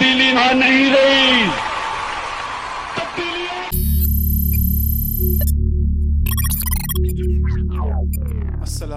[0.00, 0.26] अस्सलाम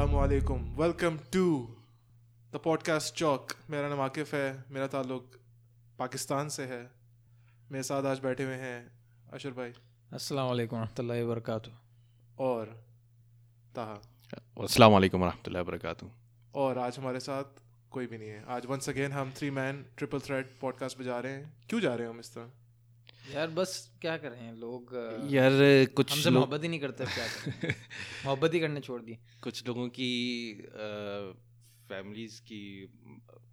[0.10, 1.76] वालेकुम welcome to
[2.54, 5.32] the podcast Chowk मेरा नाम आकिफ है मेरा ताल्लुक
[6.00, 6.92] पाकिस्तान से है।
[7.72, 8.92] मेरे साथ आज बैठे हुए हैं
[9.34, 9.74] अशर भाई।
[10.14, 11.78] अस्सलाम वालेकुम रहमतुल्लाहि व बरकातुहू।
[12.40, 12.84] और
[13.76, 14.02] ताहा।
[14.64, 16.12] अस्सलाम वालेकुम रहमतुल्लाहि व बरकातहू।
[16.56, 17.44] और आज हमारे साथ
[17.94, 21.20] कोई भी नहीं है। आज वंस अगेन हम three man triple threat podcast पे जा
[21.20, 22.52] रहे हैं। क्यों जा रहे हैं हम इस तरह
[23.36, 24.94] यार बस क्या कर रहे हैं लोग
[25.32, 27.76] यार कुछ हमसे मोहब्बत ही नहीं करते क्या करें?
[28.26, 30.10] मोहब्बत ही करने छोड़ दी। कुछ लोगों की
[31.90, 32.62] फैमिलीज़ की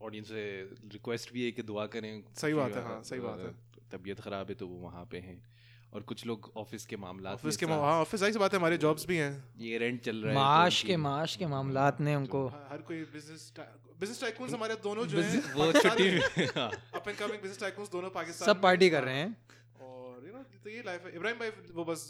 [0.02, 3.54] ऑडियंस से रिक्वेस्ट भी है कि दुआ करें सही बात है, हाँ, सही बात है।
[3.92, 5.59] तबीयत खराब है तो वो वहाँ पे हैं।
[5.92, 8.76] और कुछ लोग ऑफ़िस के मामला ऑफ़िस के हाँ ऑफ़िस ज़ाहिर सी बात है हमारे
[8.78, 12.14] जॉब्स भी हैं। ये रेंट चल रहा है तो माश के माश के मामलात ने
[12.16, 17.16] उनको हर कोई बिज़नेस बिज़नेस टाइकून्स हमारे दोनों जो हैं वो छुट्टी हाँ। Up and
[17.16, 19.36] coming business tycoons दोनों पाकिस्तान सब पार्टी कर रहे हैं।
[19.80, 22.06] और यू नो तो ये लाइफ है। इब्राहिम भाई वो बस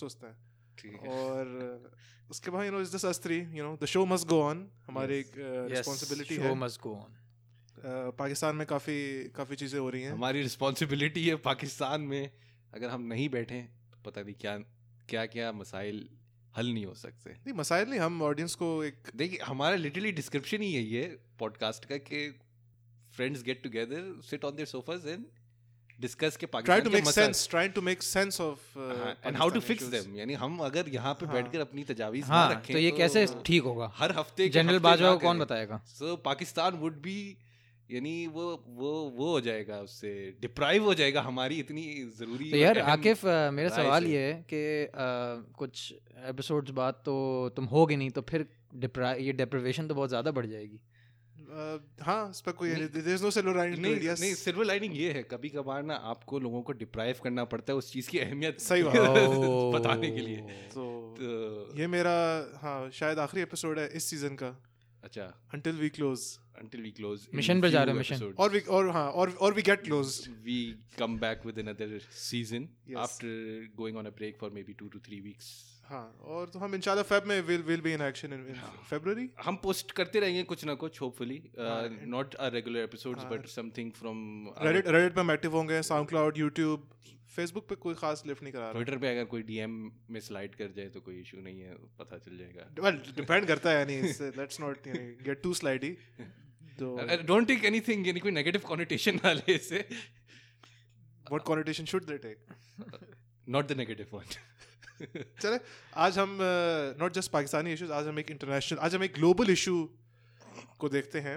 [0.00, 0.36] सोचते हैं।
[0.82, 1.90] है। और
[2.30, 4.68] उसके बाद you know is this us three you know the show must go on
[4.86, 5.32] हमारी एक
[5.70, 9.00] रिस्पांसिबिलिटी है। Show must go on Pakistan में काफ़ी
[9.36, 12.30] काफ़ी चीज़ें हो रही हैं। हमारी रिस्पॉन्सिबिलिटी है पाकिस्तान में
[12.72, 13.60] अगर हम नहीं बैठे
[13.92, 14.56] तो पता नहीं क्या
[15.08, 16.08] क्या क्या मसाइल
[16.56, 20.62] हल नहीं हो सकते। नहीं मसाइल नहीं हम ऑडियंस को एक देखिए हमारा लिटरली डिस्क्रिप्शन
[20.62, 22.28] ही यही है पॉडकास्ट का कि
[23.16, 25.24] friends get together sit on their sofas and
[26.00, 28.78] discuss के ट्राई पाकिस्तान टू के मेक मसाइल। Sense trying to make sense of
[29.26, 32.34] and how to fix them यानी हम अगर यहाँ पे हाँ। बैठकर अपनी तजावीज ना
[32.34, 33.92] हाँ रखें तो ये कैसे ठीक होगा?
[33.96, 35.80] हर हफ़्ते जनरल बाजवा को कौन बताएगा?
[35.88, 37.16] सो पाकिस्तान वुड बी
[37.92, 41.82] यानी वो वो वो हो जाएगा उससे डिप्राइव हो जाएगा हमारी इतनी
[42.18, 44.62] ज़रूरी तो यार आकिफ मेरा सवाल ये है कि
[45.58, 45.94] कुछ
[46.26, 47.14] एपिसोड्स बाद तो
[47.56, 50.80] तुम होगे नहीं तो फिर डिप्रा ये डेप्रिवेशन तो बहुत ज़्यादा बढ़ जाएगी।
[52.02, 55.48] हाँ इस पर कोई देयर नो सिल्वर लाइनिंग नहीं नहीं सिल्वर लाइनिंग ये है कभी
[55.48, 58.94] कभार ना आपको लोगों को डिप्राइव करना पड़ता है उस चीज़ की अहमियत सही बात।
[59.74, 60.36] बताने के लिए।
[60.74, 62.12] तो तो ये मेरा
[62.62, 64.64] हाँ शायद आखिरी एपिसोड है इस सीज़न का।
[65.04, 65.22] अच्छा।
[65.54, 68.36] Until we close until we close Mission पे जा रहे हो, mission.
[68.38, 70.60] और वी और हाँ और और we get closed we
[71.00, 71.90] come back with another
[72.22, 73.02] season Yes.
[73.04, 73.34] after
[73.82, 75.52] going on a break for maybe 2 to 3 weeks.
[75.84, 78.42] हाँ और तो हम इंशाल्लाह फेब में will will be in action in
[78.90, 81.42] February हम पोस्ट करते रहेंगे कुछ ना कुछ hopefully
[82.12, 83.24] not a regular episodes.
[83.32, 84.20] But something from
[84.62, 86.88] Reddit Reddit पे एक्टिव होंगे साउंड क्लाउड यूट्यूब
[87.36, 89.74] फेसबुक पे कोई खास लिफ्ट नहीं करा रहा। ट्विटर पे अगर कोई डीएम
[90.10, 93.70] में स्लाइड कर जाए तो कोई इशू नहीं है पता चल जाएगा। वेल डिपेंड करता
[93.70, 93.96] है यानी
[94.38, 95.90] let's not get too slidey
[96.80, 96.92] तो
[97.28, 99.80] डोंट टेक एनीथिंग यानी कोई नेगेटिव कॉनोटेशन ना ले इसे
[101.30, 102.38] what connotation should they take
[103.46, 104.26] not the negative one
[105.42, 105.58] चले
[106.04, 106.36] आज हम
[107.00, 109.76] नॉट जस्ट पाकिस्तानी इश्यूज़ आज हम एक इंटरनेशनल आज हम एक ग्लोबल इशू
[110.78, 111.36] को देखते हैं।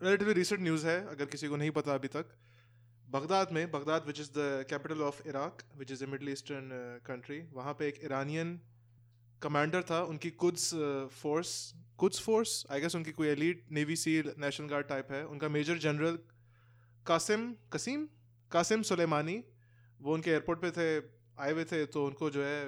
[0.00, 2.30] रिलेटिवली रिसेंट न्यूज़ है अगर किसी को नहीं पता अभी तक।
[3.06, 6.70] बगदाद में Baghdad which is the capital of Iraq which is a Middle Eastern
[7.06, 8.58] country वहाँ पे एक ईरानियन
[9.42, 10.70] कमांडर था, उनकी Quds
[11.12, 11.50] force
[11.98, 15.78] Quds force I guess उनकी कोई elite Navy SEAL National Guard type है। उनका major
[15.80, 16.18] general
[17.06, 18.06] Qasem Qasem
[18.50, 19.42] Qasem Soleimani
[20.00, 20.88] वो उनके एयरपोर्ट पे थे,
[21.38, 22.60] आए हुए थे तो उनको जो है,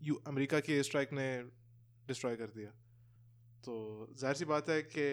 [0.00, 1.28] यू, अमेरिका की स्ट्राइक ने
[2.08, 2.70] डिस्ट्रॉय कर दिया।
[3.64, 3.74] तो
[4.12, 5.06] ज़ाहिर सी बात है कि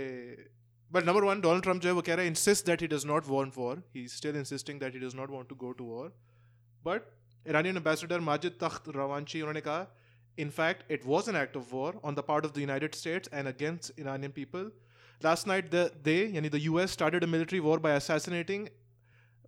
[0.91, 3.05] but number one Donald Trump जो है, वो कह रहा है insist that he does
[3.07, 6.09] not want war he still insisting that he does not want to go to war
[6.83, 7.11] but
[7.45, 9.81] Iranian ambassador Majid Takht Ravanchi उन्होंने कहा
[10.36, 13.28] in fact it was an act of war on the part of the united states
[13.32, 14.70] and against iranian people
[15.22, 18.68] last night the, they yani the us started a military war by assassinating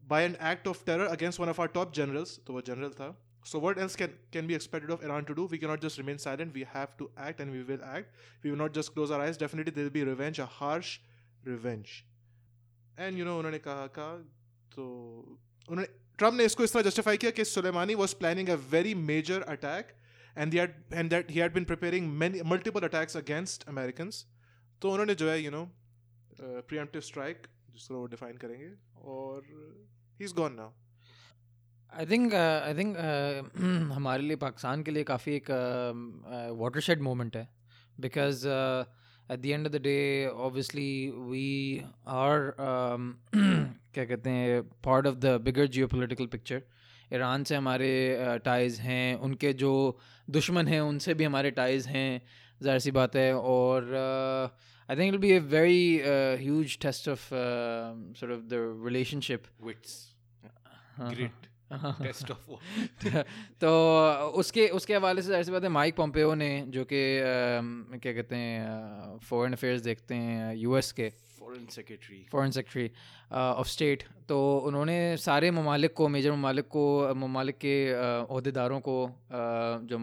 [0.06, 3.14] by an act of terror against one of our top generals तो वो general था
[3.50, 6.18] so what else can can be expected of Iran to do we cannot just remain
[6.18, 8.10] silent we have to act and we will act
[8.42, 10.98] we will not just close our eyes definitely there will be revenge a harsh
[11.44, 11.94] revenge
[12.98, 14.10] and you know उन्होंने कहा कहा
[14.74, 14.84] तो
[15.68, 15.86] उन्होंने
[16.18, 19.94] Trump ने इसको इस तरह justify किया कि Sulemani was planning a very major attack
[20.35, 24.25] and he had and that he had been preparing many multiple attacks against Americans
[24.81, 25.63] तो उन्होंने जो है यू नो
[26.41, 28.71] प्रीएम्प्टिव स्ट्राइक जिसको वो डिफाइन करेंगे
[29.13, 29.43] और
[30.19, 30.71] he is gone now
[31.99, 32.97] I think I think
[33.93, 35.51] हमारे लिए पाकिस्तान के लिए काफ़ी एक
[36.61, 37.47] वाटर शेड मोमेंट है
[38.07, 38.47] because
[39.33, 45.15] at the end of the day obviously we are um, क्या कहते हैं part of
[45.23, 46.61] the bigger geopolitical picture
[47.13, 47.89] Iran से हमारे
[48.45, 49.71] टाइज़ हैं उनके जो
[50.29, 52.21] दुश्मन हैं उनसे भी हमारे टाइज़ हैं
[52.63, 53.93] ज़ाहिर सी बात है और
[54.89, 55.31] I think it be
[55.99, 56.37] uh,
[57.07, 60.13] of uh, sort of the relationship Wits.
[60.97, 61.31] Grit.
[62.01, 62.61] Test of what?
[63.61, 63.69] तो
[64.35, 67.01] उसके उसके हवाले से ऐसी बात है माइक पोम्पेओ ने जो कि
[67.99, 72.31] क्या कहते हैं फॉरेन अफेयर्स देखते हैं यूएस के Foreign secretary.
[72.31, 72.91] Foreign secretary
[73.31, 79.05] of state तो उन्होंने सारे ममालिक को मेजर ममालिक को ममालिक के uh, अहदेदारों को
[79.05, 79.31] uh,
[79.89, 79.97] जो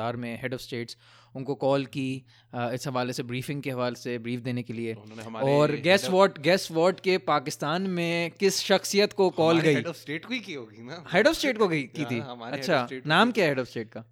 [0.00, 0.96] uh, में हेड ऑफ़ स्टेट्स
[1.36, 2.24] उनको कॉल की
[2.54, 6.38] इस हवाले से ब्रीफिंग के हवाले से ब्रीफ देने के लिए। उन्होंने और गैस वॉट
[6.38, 9.74] गैस वॉट के पाकिस्तान में किस शख्सियत को कॉल गई?
[9.74, 12.10] head of state को ही की होगी ना। हेड ऑफ़ स्टेट को गई की हाँ,
[12.10, 12.52] थी?
[12.52, 14.04] अच्छा नाम क्या है हेड ऑफ़ स्टेट का?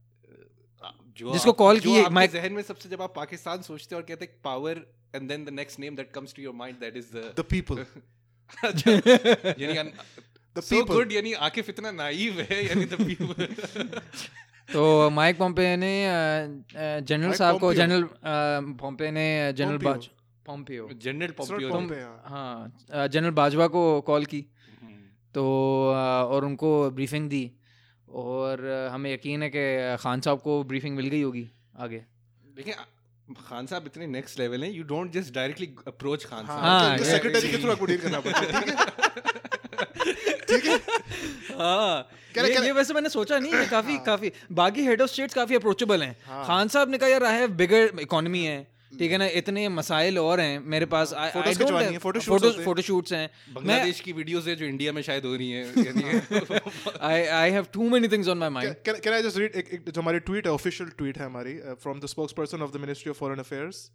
[1.19, 4.25] जो जिसको call किए, माइक- जहन में सबसे जब आप पाकिस्तान सोचते हैं और कहते
[4.25, 7.35] हैं power and then the next name that comes to your mind that is the
[7.39, 7.79] The people.
[9.61, 9.91] यानी
[10.57, 13.47] The सो गुड यानी आकिफ इतना नाइव है यानी द पीपल
[14.73, 15.93] तो माइक पोम्पे ने
[17.03, 18.09] जनरल साहब को जनरल
[18.81, 20.09] पोम्पे ने जनरल बाज
[20.47, 22.25] पोम्पियो जनरल पॉम्पियो हाँ.
[22.25, 24.41] हाँ जनरल बाजवा को कॉल की।
[25.35, 25.45] तो
[26.31, 27.51] और उनको ब्रीफिंग दी।
[28.15, 32.03] और हमें यकीन है कि खान साहब को ब्रीफिंग मिल गई होगी आगे।
[32.57, 32.75] देखिए
[33.49, 37.05] खान साहब इतने नेक्स्ट लेवल हैं you don't just directly approach Khan हाँ, हाँ, तो
[37.05, 38.87] ये- secretary के थ्रू आपको डील करना पड़ता है ठीक है?
[40.49, 40.77] ठीक है?
[41.59, 42.09] हाँ।
[42.39, 46.03] ये, ये वैसे मैंने सोचा नहीं है काफ़ी काफ़ी बाकी हेड ऑफ़ स्टेट्स काफ़ी अप्रोचेबल
[46.03, 48.57] हैं। हाँ। खान साहब ने कहा यार आई हैव बिगर इकोनॉमी है
[48.99, 51.13] ठीक है ना इतने मसाइल और हैं मेरे पास।
[52.65, 55.65] फोटोशूट हैं बांग्लादेश की वीडियोस है जो इंडिया में शायद हो रही है
[59.99, 63.39] हमारी ट्वीट है ऑफिशियल ट्वीट है हमारी from the spokesperson of the Ministry of Foreign
[63.39, 63.91] Affairs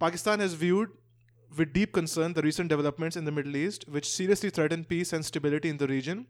[0.00, 0.98] Pakistan is viewed
[1.58, 5.22] with deep concern the recent developments in the Middle East which seriously threaten peace and
[5.22, 6.24] stability in the region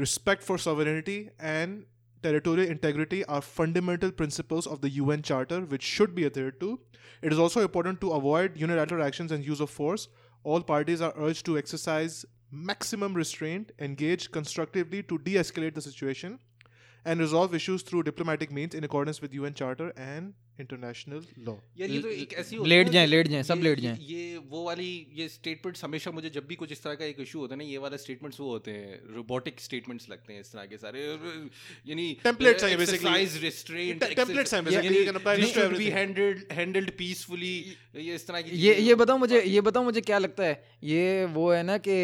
[0.00, 1.82] respect for sovereignty and
[2.22, 6.78] territorial integrity are fundamental principles of the UN Charter, which should be adhered to.
[7.22, 10.08] It is also important to avoid unilateral actions and use of force.
[10.44, 16.38] All parties are urged to exercise maximum restraint, engage constructively to de escalate the situation,
[17.06, 21.54] and resolve issues through diplomatic means in accordance with UN Charter and international law.
[21.78, 24.06] यार ये तो एक ऐसी होती late है जाएँ, late जाएँ, सब लेट ये- जाएँ।
[24.08, 27.38] ये वो वाली ये स्टेटमेंट्स हमेशा मुझे जब भी कुछ इस तरह का एक इशू
[27.40, 30.64] होता है ना ये वाला स्टेटमेंट्स वो होते हैं रोबोटिक स्टेटमेंट्स लगते हैं इस तरह
[30.72, 31.04] के सारे
[31.88, 35.54] यानी Templates हैं ये basically। exercise restraint templates हैं basically, you can apply this this
[35.54, 37.54] to should be handled handled peacefully
[38.00, 40.62] ये इस तरह की ये ये बताओ मुझे ये बताओ मुझे क्या लगता है
[40.92, 41.96] ये वो है ना कि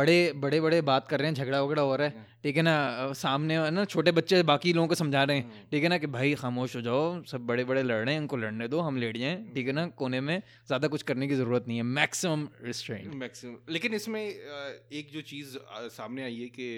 [0.00, 3.12] बड़े बड़े बड़े बात कर रहे हैं झगड़ा वगड़ा हो रहा है ठीक है ना
[3.14, 6.06] सामने है ना छोटे बच्चे बाकी लोगों को समझा रहे हैं। ठीक है ना कि
[6.08, 9.16] भाई खामोश हो जाओ सब बड़े बड़े लड़ रहे हैं उनको लड़ने दो हम लेट
[9.16, 10.36] जाएँ। ठीक है ना कोने में
[10.66, 13.14] ज़्यादा कुछ करने की ज़रूरत नहीं है। Maximum restraint.
[13.14, 15.56] मैक्सिमम। लेकिन इसमें एक जो चीज़
[15.96, 16.68] सामने आई है कि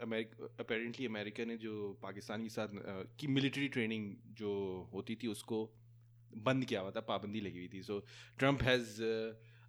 [0.00, 2.68] अपेरेंटली अमेरिका ने जो पाकिस्तान के साथ
[3.20, 4.56] की मिलिट्री ट्रेनिंग जो
[4.94, 5.62] होती थी उसको
[6.44, 7.98] बंद किया हुआ था पाबंदी लगी हुई थी। So
[8.38, 9.00] Trump has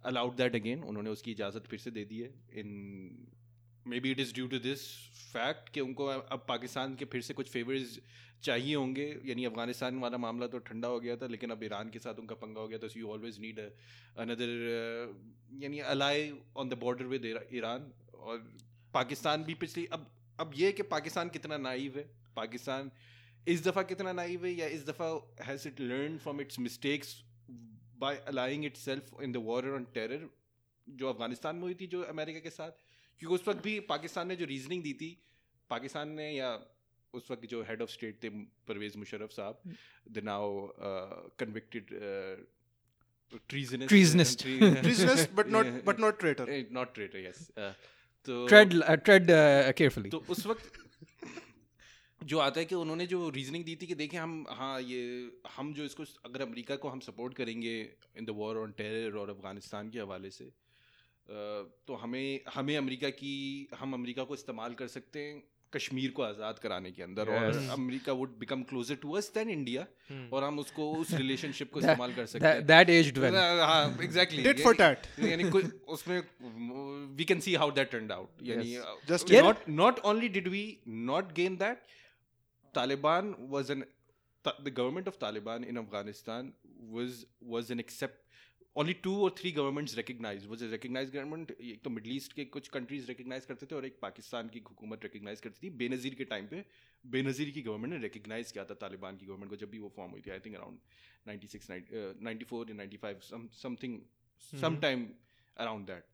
[0.04, 2.28] allowed that again उन्होंने उसकी इजाज़त फिर से दे दी है
[2.60, 2.68] in
[4.00, 4.86] maybe it is due to this
[5.32, 7.98] fact कि उनको अब पाकिस्तान के फिर से कुछ फेवर्स
[8.42, 11.98] चाहिए होंगे। यानी अफ़गानिस्तान वाला मामला तो ठंडा हो गया था, लेकिन अब ईरान के
[11.98, 13.60] साथ उनका पंगा हो गया तो यू ऑलवेज नीड
[14.18, 14.50] अनदर
[15.62, 18.38] यानी ally on the border with Iran और
[18.94, 22.04] पाकिस्तान भी पिछली, अब अब ये कि पाकिस्तान कितना नाइव है।
[22.36, 22.90] पाकिस्तान
[23.46, 25.08] इस दफ़ा कितना नाइव है या इस दफ़ा
[25.44, 27.16] has it learn from its mistakes
[27.98, 30.28] by aligning itself in the war on terror
[30.86, 32.83] जो अफ़गानिस्तान में हुई थी, जो अमेरिका के साथ
[33.20, 35.10] क्योंकि उस वक्त भी पाकिस्तान ने जो रीजनिंग दी थी
[35.70, 36.50] पाकिस्तान ने या
[37.14, 38.28] उस वक्त जो हेड ऑफ़ स्टेट थे
[38.68, 39.74] परवेज मुशर्रफ साहब
[40.10, 40.50] the now
[41.38, 41.96] convicted
[43.48, 44.42] treasonous Treasonist.
[44.82, 46.46] Treasonous, but not but not traitor.
[46.70, 47.72] not traitor yes uh,
[48.28, 48.70] तो ट्रेड
[49.04, 49.26] ट्रेड
[49.76, 50.78] केयरफुली तो उस वक्त
[52.20, 55.00] जो आता है कि उन्होंने जो रीजनिंग दी थी कि देखें हम हाँ ये
[55.56, 57.74] हम जो इसको अगर अमेरिका को हम सपोर्ट करेंगे
[58.18, 60.50] in the war on terror और अफ़गानिस्तान के हवाले से
[61.28, 63.34] तो हमें हमें अमेरिका की
[63.78, 67.56] हम अमेरिका को इस्तेमाल कर सकते हैं कश्मीर को आज़ाद कराने के अंदर yes.
[67.56, 67.68] और.
[67.74, 69.86] America would become closer to us than India
[70.32, 74.44] और हम उसको उस रिलेशनशिप को इस्तेमाल कर सकते हैं दैट एज्ड वेल हाँ एग्जैक्टली
[74.44, 75.08] Tit for tat.
[75.24, 75.62] यानी कोई
[75.96, 76.20] उसमें
[77.16, 78.76] we can see how that turned out यानी
[79.48, 80.62] not not only did we
[81.10, 81.82] not gain that
[82.74, 83.84] Taliban was an
[84.44, 86.48] Ta- the government of Taliban in Afghanistan
[86.94, 87.20] was
[87.52, 88.18] was an accept
[88.76, 92.68] only two और three governments recognize वो recognize government एक तो middle east के कुछ
[92.76, 96.46] countries recognise करते थे और एक पाकिस्तान की हुकूमत रिकग्नाइज करती थी। बेनज़ीर के टाइम
[96.46, 96.64] पे
[97.04, 100.10] बेनज़ीर की गवर्नमेंट ने रिकगनाइज किया था तालिबान की गवर्नमेंट को जब भी वो फॉर्म
[100.10, 100.78] हुई थी I think around
[101.26, 103.20] ninety six ninety four या ninety five
[103.62, 104.00] something
[104.52, 105.06] some time
[105.56, 106.04] around that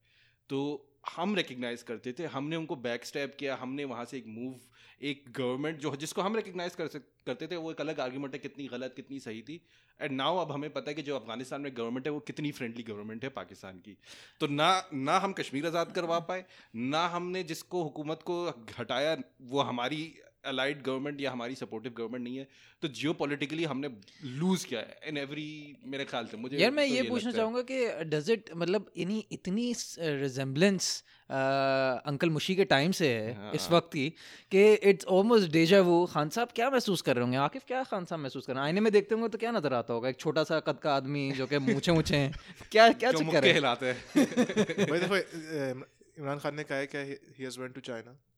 [0.51, 0.61] तो
[1.05, 4.55] हम रिकग्नाइज करते थे, हमने उनको बैक स्टैप किया, हमने वहाँ से एक मूव
[5.03, 6.87] एक गवर्नमेंट जो जिसको हम रिकग्नाइज कर
[7.27, 9.61] करते थे, वो एक अलग आर्ग्यूमेंट है, कितनी गलत, कितनी सही थी।
[10.01, 12.83] एंड नाउ अब हमें पता है कि जो अफ़गानिस्तान में गवर्नमेंट है, वो कितनी फ्रेंडली
[12.83, 13.97] गवर्नमेंट है पाकिस्तान की।
[14.41, 16.45] तो ना ना हम कश्मीर आज़ाद करवा पाए,
[16.77, 18.45] ना हमने जिसको हुकूमत को
[18.79, 20.03] हटाया, वो हमारी
[20.45, 22.49] अलाइड गवर्नमेंट या हमारी सपोर्टिव गवर्नमेंट नहीं है
[22.83, 23.89] तो जियो पोलिटिकली हमने
[24.25, 27.33] लूज किया है इन एवरी मेरे ख्याल से मुझे यार मैं तो ये ये पूछना
[27.33, 33.53] चाहूँगा कि डज इट मतलब इन्हीं इतनी रिजेम्बलेंस अंकल मुशी के टाइम से है हाँ।
[33.53, 34.09] इस हाँ। वक्त की
[34.51, 37.39] कि इट्स ऑलमोस्ट डेजा वो खान साहब क्या महसूस कर रहे होंगे?
[37.39, 38.67] आकिफ क्या खान साहब महसूस कर रहे हैं?
[38.67, 40.09] आईने में देखते होंगे तो क्या नज़र आता होगा?
[40.09, 42.35] एक छोटा सा कद का आदमी जो कि मूछे मूछे हैं।
[42.73, 43.53] क्या क्या चक्कर है?
[43.53, 48.30] हिलाते हैं। देखो इमरान खान ने कहा है कि he has went to China.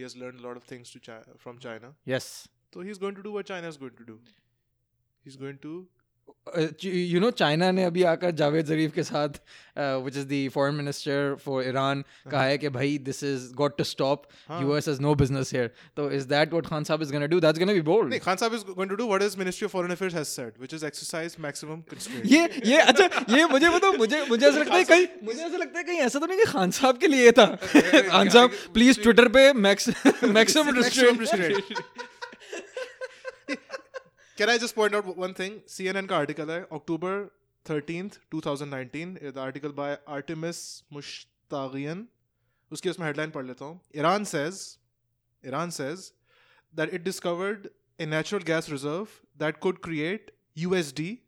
[0.00, 0.98] He has learned a lot of things to
[1.36, 1.88] from China.
[2.06, 2.48] Yes.
[2.72, 4.18] So he's going to do what China is going to do.
[5.22, 5.88] He's going to
[6.84, 9.40] you know China ने अभी आकर Javad Zarif के साथ
[9.78, 13.84] which is the foreign minister for Iran कहा है कि भाई this is got to
[13.84, 14.26] stop
[14.62, 17.58] US has no business here तो इज़ दैट व्हाट खान साहब is gonna do that's
[17.58, 19.96] gonna be bold नहीं, Khan Saab is going to do what his Ministry of Foreign
[19.96, 21.82] Affairs has said, which is exercise maximum
[22.34, 25.78] ये ये अच्छा ये मुझे बताओ मुझे मुझे ऐसा लगता है कहीं मुझे ऐसा लगता
[25.78, 29.28] है कहीं ऐसा तो नहीं कि खान साहब के लिए था। खान साहब प्लीज़ ट्विटर
[29.36, 29.88] पे max
[30.24, 32.18] maximum restraint
[34.39, 34.39] restraint.
[34.39, 35.61] Can I just point out one thing?
[35.67, 37.31] CNN का article है October
[37.65, 42.05] 13th 2019 the article by Artemis Mushtaghian
[42.71, 44.77] उसकी उसमें headline पढ़ लेता हूँ Iran says
[45.43, 46.11] Iran says
[46.73, 51.19] that it discovered a natural gas reserve that could create USD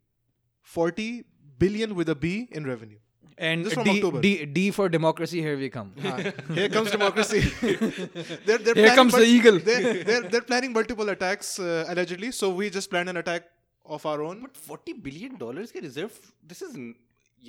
[0.62, 1.26] 40
[1.58, 3.00] billion with a B in revenue.
[3.42, 4.22] And This from D October.
[4.22, 5.92] D D for democracy here we come
[6.58, 7.42] Here comes democracy.
[7.62, 9.60] they're, they're Here comes the eagle.
[9.68, 12.32] They're, they're, they're planning multiple attacks uh, allegedly.
[12.40, 13.50] So we just planned an attack
[13.98, 14.42] of our own.
[14.46, 16.20] But 40 billion dollars के reserve
[16.54, 16.78] this is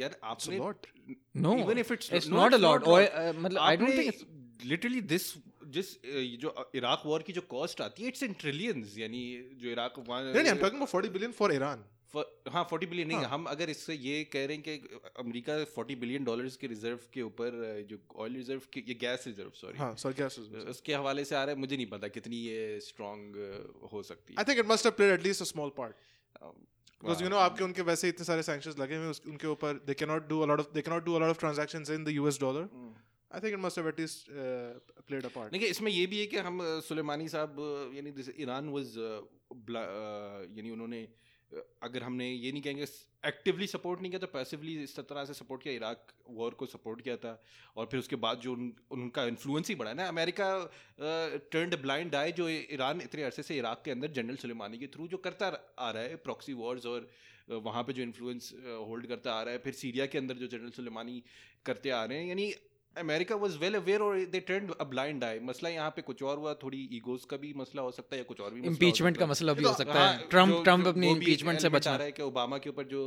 [0.00, 0.88] यार आपने lot.
[1.46, 3.34] No even if it's it's no, not a it's lot not lot.
[3.44, 5.32] मतलब I don't आपने think literally this
[5.76, 9.22] जिस uh, ये जो Iraq war की जो कॉस्ट आती है इट्स इन ट्रिलियंस यानी
[9.62, 11.82] जो Iraq No, no, I'm talking about 40 billion for Iran.
[12.15, 15.95] हाँ फोर्टी बिलियन नहीं हाँ। हम अगर इससे ये कह रहे हैं कि अमेरिका फोर्टी
[15.95, 20.15] बिलियन डॉलर्स के रिज़र्व के ऊपर जो ऑयल रिज़र्व के ये gas reserve sorry sorry
[20.15, 23.37] gas reserve उसके हवाले से आ रहा है मुझे नहीं पता कितनी ये स्ट्रॉन्ग
[23.93, 25.95] हो सकती I think it must played at least a small part
[26.41, 30.09] because you know आपके उनके वैसे इतने सारे सैक्शन लगे हुए उनके ऊपर they can
[30.09, 32.69] not do of they can not do a lot of transaction in the US dollar
[33.31, 35.51] I think it must have at least uh, played a part.
[35.51, 37.55] नहीं इसमें ये भी है कि हम सुलेमानी साहब
[37.95, 38.11] यानी
[38.43, 38.97] ईरान वाज
[40.57, 40.99] यानी उन्होंने
[41.83, 42.85] अगर हमने ये नहीं कहेंगे
[43.23, 47.01] एक्टिवली सपोर्ट नहीं किया तो पैसिवली इस तरह से सपोर्ट किया इराक वॉर को सपोर्ट
[47.01, 47.33] किया था।
[47.77, 50.47] और फिर उसके बाद जो उन, उनका इन्फ्लुएंस ही बढ़ा ना। अमेरिका
[50.99, 55.07] टर्नड ब्लाइंड आए जो ईरान इतने अरसे से इराक के अंदर जनरल सुलेमानी के थ्रू
[55.07, 55.47] जो करता
[55.79, 57.09] आ रहा है प्रॉक्सी वॉर्स और
[57.49, 58.51] वहाँ पे जो इन्फ्लुएंस
[58.87, 61.23] होल्ड करता आ रहा है फिर सीरिया के अंदर जो जनरल सुलेमानी
[61.65, 62.53] करते आ रहे हैं। यानी
[62.95, 66.37] अमेरिका वॉज़ वेल अवेयर और दे टर्न अ ब्लाइंड आई मसला यहाँ पे कुछ और
[66.37, 69.25] हुआ थोड़ी ईगोज का भी मसला हो सकता है या कुछ और भी इम्पीचमेंट का
[69.25, 72.23] मसला भी हो सकता हाँ, है ट्रंप ट्रंप अपनी इम्पीचमेंट से बचा रहा है कि
[72.23, 73.03] ओबामा के ऊपर जो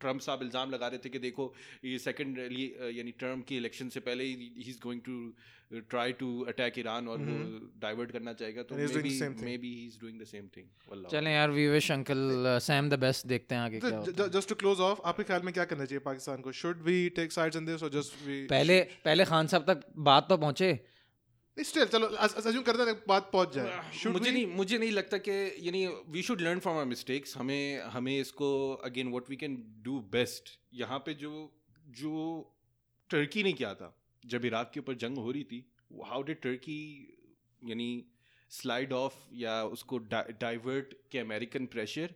[0.00, 1.52] ट्रंप साहब इल्ज़ाम लगा रहे थे कि देखो
[1.84, 6.28] ये सेकंड यानी टर्म की इलेक्शन से पहले ही he is going to try to
[6.48, 7.36] attack Iran और वो
[7.82, 8.76] डाइवर्ट करना चाहेगा तो
[9.58, 13.26] maybe he is doing the same thing चलें यार we wish Uncle Sam the best
[13.26, 15.84] देखते हैं आगे क्या होता ju- just to close off, आपके ख्याल में क्या करना
[15.84, 16.52] चाहिए पाकिस्तान को?
[16.90, 18.40] We take sides in this or just we?
[18.40, 20.93] है पहले पहले खान साहब तक बात तो पहुँचे।
[21.56, 23.80] Still चलो assume करते हैं बात पहुँच जाए.
[23.98, 24.32] Should मुझे we?
[24.32, 28.48] नहीं मुझे नहीं लगता कि यानी we should learn from our mistakes हमें हमें इसको
[28.84, 31.30] again what we can do best यहाँ पे जो
[31.98, 32.14] जो
[33.10, 35.64] टर्की ने किया था जब इराक के ऊपर जंग हो रही थी
[36.04, 36.80] हाउ डिड टर्की
[37.62, 37.88] यानी
[38.50, 42.14] स्लाइड ऑफ़ या उसको डाइवर्ट के अमेरिकन प्रेशर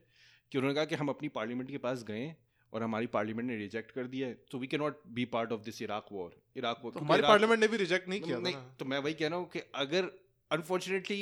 [0.53, 2.35] कि उन्होंने कहा कि हम अपनी पार्लियामेंट के पास गए
[2.73, 5.61] और हमारी पार्लियामेंट ने रिजेक्ट कर दिया है। तो we can not be part of
[5.65, 8.99] this Iraq war Iraq war हमारी पार्लियामेंट ने भी रिजेक्ट नहीं किया नहीं तो मैं
[8.99, 10.11] वही कह रहा हूँ कि अगर
[10.51, 11.21] अनफॉर्चुनेटली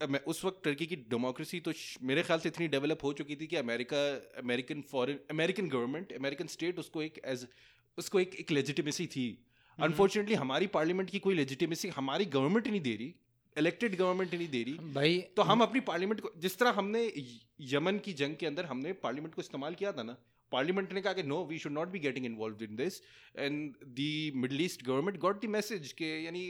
[0.00, 1.72] मैं उस वक्त टर्की की डेमोक्रेसी तो
[2.02, 3.98] मेरे ख्याल से इतनी डेवलप हो चुकी थी कि America
[4.38, 7.46] American foreign American government American state उसको एक एज
[7.98, 9.26] उसको एक एक लेजिटिमेसी थी।
[9.78, 13.14] अनफॉर्चुनेटली हमारी पार्लियामेंट की कोई लेजिटिमेसी हमारी गवर्नमेंट नहीं दे रही।
[13.56, 17.02] इलेक्टेड गवर्नमेंट नहीं दे रही। भाई तो हम अपनी पार्लियामेंट को जिस तरह हमने
[17.72, 20.16] यमन की जंग के अंदर हमने पार्लियामेंट को इस्तेमाल किया था ना
[20.52, 23.00] पार्लियामेंट ने कहा कि no we should not be getting involve in this
[23.38, 26.46] and the Middle East government got the message के यानी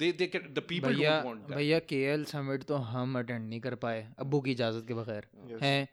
[0.00, 3.74] दे दे द पीपल भैया डोंट वांट भैया केएल समिट तो हम अटेंड नहीं कर
[3.84, 5.26] पाए। अब्बू की इजाज़त के बगैर।
[5.62, 5.88] हैं?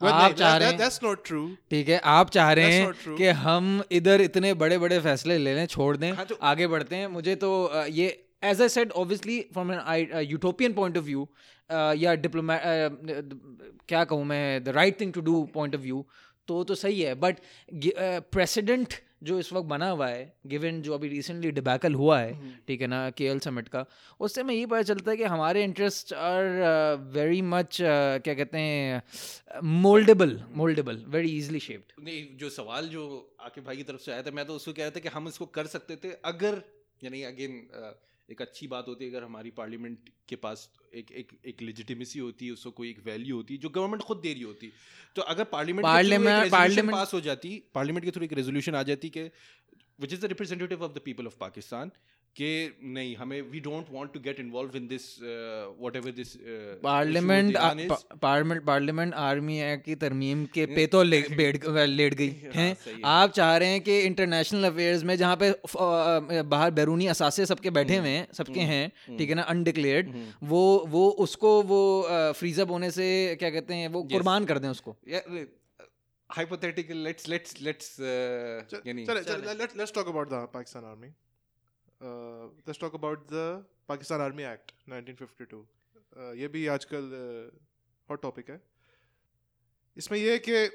[0.00, 1.46] Well, आप चाह रहे हैं that's not true.
[1.70, 5.66] ठीक है आप चाह रहे हैं कि हम इधर इतने बड़े बड़े फैसले ले लें
[5.66, 7.50] छोड़ दें हाँ, तो- आगे बढ़ते हैं। मुझे तो
[7.88, 8.06] ये
[8.44, 11.28] as I said obviously from an utopian point of view
[12.04, 16.04] या डिप्लोमा क्या कहूँ मैं the right thing to do point of view
[16.48, 17.36] तो तो सही है बट
[18.32, 22.80] प्रेसिडेंट जो इस वक्त बना हुआ है गिवन जो अभी रिसेंटली डिबैकल हुआ है ठीक
[22.80, 23.84] है ना के एल समिट का
[24.20, 26.44] उससे मैं ये पता चलता है कि हमारे इंटरेस्ट आर
[27.14, 33.04] वेरी मच क्या कहते हैं mouldable mouldable very easily shaped नहीं जो सवाल जो
[33.40, 35.28] आके भाई की तरफ़ से आया था मैं तो उसको कह रहा था कि हम
[35.28, 36.62] इसको कर सकते थे अगर
[37.04, 37.62] यानी अगेन
[38.30, 42.46] एक अच्छी बात होती है अगर हमारी पार्लियामेंट के पास एक एक एक लेजिटिमेसी होती
[42.46, 44.72] है उसको कोई एक वैल्यू होती है जो गवर्नमेंट खुद दे रही होती
[45.16, 49.10] तो अगर पार्लियामेंट पार्लियामेंट पार्लियामेंट पास हो जाती पार्लियामेंट के थ्रू एक रेजोल्यूशन आ जाती
[49.10, 49.30] कि
[50.00, 51.90] which is the representative of the people of Pakistan
[52.36, 52.48] कि
[52.82, 56.34] नहीं हमें we don't want to get involve in this whatever this
[56.84, 57.56] parliament
[58.20, 63.00] parliament parliament army act की तरमीम के पे तो ले, बेड लेट गई हैं है।
[63.04, 65.50] आप चाह रहे हैं कि इंटरनेशनल अफेयर्स में जहाँ पे
[66.54, 71.08] बाहर बैरूनी असासे सबके बैठे हुए हैं सबके हैं ठीक है ना अनडिक्लेयर्ड वो वो
[71.26, 71.80] उसको वो
[72.12, 73.08] फ्रीज अप होने से
[73.38, 74.96] क्या कहते हैं वो कुर्बान कर दें उसको।
[76.30, 78.10] Hypothetical let's let's let's uh,
[78.70, 81.08] Chal- यानी चले- चले, let, let's talk about the Pakistan Army.
[82.00, 85.58] Uh, let's talk about the Pakistan Army Act 1952.
[85.58, 87.10] Uh, ये भी आजकल
[88.10, 88.62] हॉट टॉपिक है।
[89.96, 90.68] इसमें यह है कि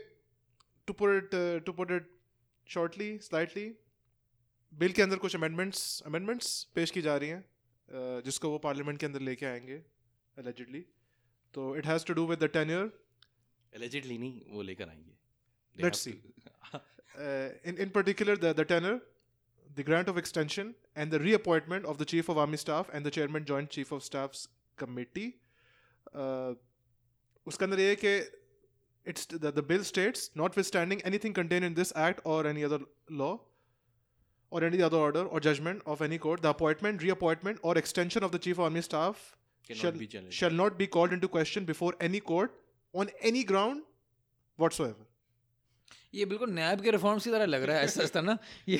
[0.87, 1.29] to put
[1.65, 2.19] to put it
[2.67, 3.75] shortly slightly
[4.73, 8.99] bill के अंदर कुछ अमेंडमेंट्स अमेंडमेंट्स पेश की जा रही हैं uh, जिसको वो पार्लियामेंट
[8.99, 9.85] के अंदर लेके आएँगे
[10.39, 10.85] एलिजिडली
[11.53, 13.05] तो it has to do with the tenure
[13.75, 15.15] allegedly नहीं वो लेकर आएँगे।
[15.83, 16.79] Let's have to-
[17.19, 18.55] uh, in, in particular
[19.74, 22.56] the, the tenor, the grant of extension, and the reappointment of the Chief of Army
[22.56, 25.36] Staff and the Chairman Joint Chief of Staff's Committee.
[26.14, 26.54] Uh,
[27.46, 28.24] उसके अंदर ये है कि
[29.04, 33.40] it's the, the bill states notwithstanding anything contained in this act or any other law
[34.50, 38.32] or any other order or judgment of any court the appointment reappointment or extension of
[38.32, 40.34] the chief of army staff Cannot shall, be challenged.
[40.34, 42.54] shall not be called into question before any court
[42.92, 43.82] on any ground
[44.56, 45.06] whatsoever
[46.15, 48.77] ये बिल्कुल नैब के reforms की तरह लग रहा है ऐसा ना ये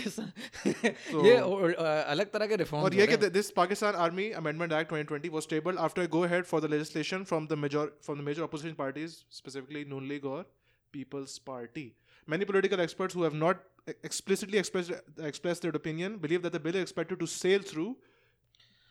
[1.25, 5.44] ये अलग तरह के रिफॉर्म्स और ये कि this Pakistan army amendment act 2020 was
[5.44, 9.16] stable after go ahead for the legislation from the major from the major opposition parties
[9.33, 10.44] specifically Noon league और
[10.94, 11.86] Peoples Party
[12.27, 14.92] many political experts who not explicitly express
[15.25, 17.88] express their opinion believe that the bill expected to sail through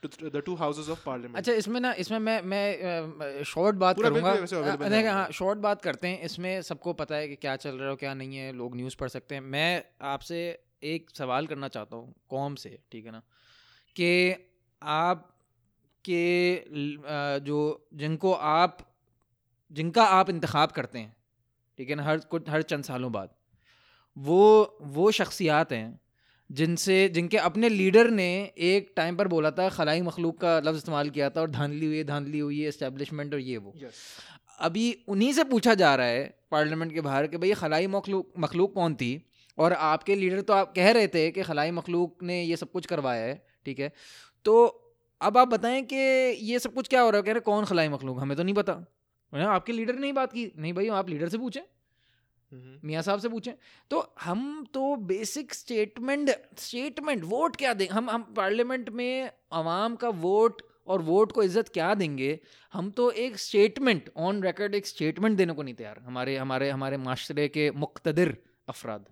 [0.04, 1.36] the two houses of parliament.
[1.36, 6.62] अच्छा इसमें ना इसमें मैं मैं short बात करूँगा। हाँ शॉर्ट बात करते हैं। इसमें
[6.62, 9.34] सबको पता है कि क्या चल रहा है क्या नहीं है लोग न्यूज़ पढ़ सकते
[9.34, 10.40] हैं। मैं आपसे
[10.82, 13.22] एक सवाल करना चाहता हूँ कौम से ठीक है ना?
[13.96, 14.34] कि
[14.82, 15.30] आप
[16.04, 16.64] के
[17.40, 18.78] जो जिनको आप
[19.72, 21.16] जिनका आप इंतखब करते हैं
[21.78, 23.30] ठीक है ना हर कुछ हर चंद सालों बाद
[24.16, 26.00] वो वो शख्सियात हैं
[26.54, 31.10] जिनसे जिनके अपने लीडर ने एक टाइम पर बोला था खलाई मखलूक का लफ्ज़ इस्तेमाल
[31.10, 33.92] किया था और धांधली हुई धांधली हुई है इस्टेब्लिशमेंट और ये वो। Yes.
[34.60, 38.74] अभी उन्हीं से पूछा जा रहा है पार्लियामेंट के बाहर कि भाई खलाई मखलूक मखलूक
[38.74, 39.12] कौन थी?
[39.58, 42.86] और आपके लीडर तो आप कह रहे थे कि खलाई मखलूक ने ये सब कुछ
[42.86, 43.92] करवाया है ठीक है?
[44.44, 44.54] तो
[45.20, 45.96] अब आप बताएँ कि
[46.52, 47.22] ये सब कुछ क्या हो रहा है?
[47.22, 48.18] कह रहे कौन खलाई मखलूक?
[48.20, 48.84] हमें तो नहीं पता।
[49.32, 51.62] आपके लीडर ने ही बात की। नहीं भाई आप लीडर से पूछें.
[52.84, 53.52] मियाँ साहब से पूछें
[53.90, 57.88] तो हम तो बेसिक स्टेटमेंट स्टेटमेंट वोट क्या दें?
[57.88, 62.38] हम हम पार्लियामेंट में आवाम का वोट और वोट को इज़्ज़त क्या देंगे?
[62.72, 66.96] हम तो एक स्टेटमेंट ऑन रिकॉर्ड एक स्टेटमेंट देने को नहीं तैयार हमारे हमारे हमारे
[66.96, 68.36] माशरे के मुख्तदिर
[68.68, 69.06] अफराद।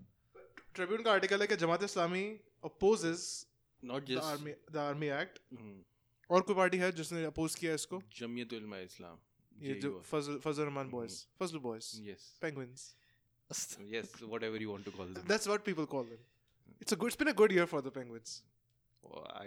[0.77, 2.25] Tribune का आर्टिकल है कि जमात इस्लामी
[2.63, 5.79] the just army the army act हम्म,
[6.31, 8.01] और कोई पार्टी है जिसने अपोज किया इसको?
[8.19, 9.19] जमीयत उलमा इस्लाम
[9.63, 12.23] ये जो Fazal Fazal Rehman boys Fazal boys yes
[13.52, 16.20] penguins yes whatever you want to call them That's what people call them.
[16.86, 17.08] It's a good.
[17.08, 18.32] It's been a good year for the Penguins.
[19.04, 19.46] Oh, I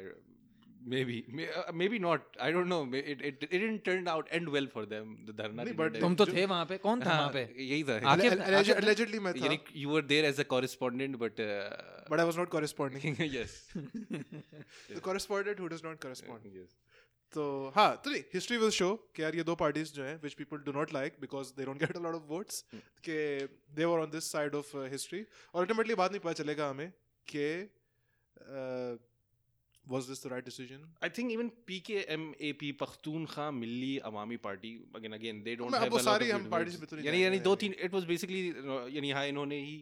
[0.93, 4.31] maybe may, uh, maybe not I don't know May- it, it it didn't turn out
[4.39, 6.05] end well for them the dharna नहीं, didn't but end.
[6.05, 8.73] तुम तो थे वहाँ पे कौन था वहाँ हाँ, पे यही था आके- Alle- alleged-
[8.73, 11.77] आके- allegedly मैं था, यानी you were there as a correspondent but uh,
[12.15, 13.17] but I was not corresponding.
[13.39, 13.59] yes
[14.95, 16.49] the correspondent who does not correspond.
[16.61, 16.75] yes
[17.34, 17.44] तो
[17.76, 20.58] हाँ तो नहीं हिस्ट्री विल शो कि यार ये दो पार्टीज़ जो हैं which people
[20.66, 22.64] do not like because they don't get a lot of votes
[23.08, 23.18] कि
[23.76, 26.92] they were on this side of history और अल्टीमेटली बाद नहीं पता चलेगा हमें
[27.28, 27.48] कि
[29.86, 35.44] was this the right decision I think even PKMAP Pakhtunkhwa Milli Awami Party again again
[35.48, 36.80] they don't मैं- have अब वो a lot सारी हम words.
[36.80, 39.78] में तो नहीं यानी यानी दो तीन it was basically uh, यानी हाँ इन्होंने ही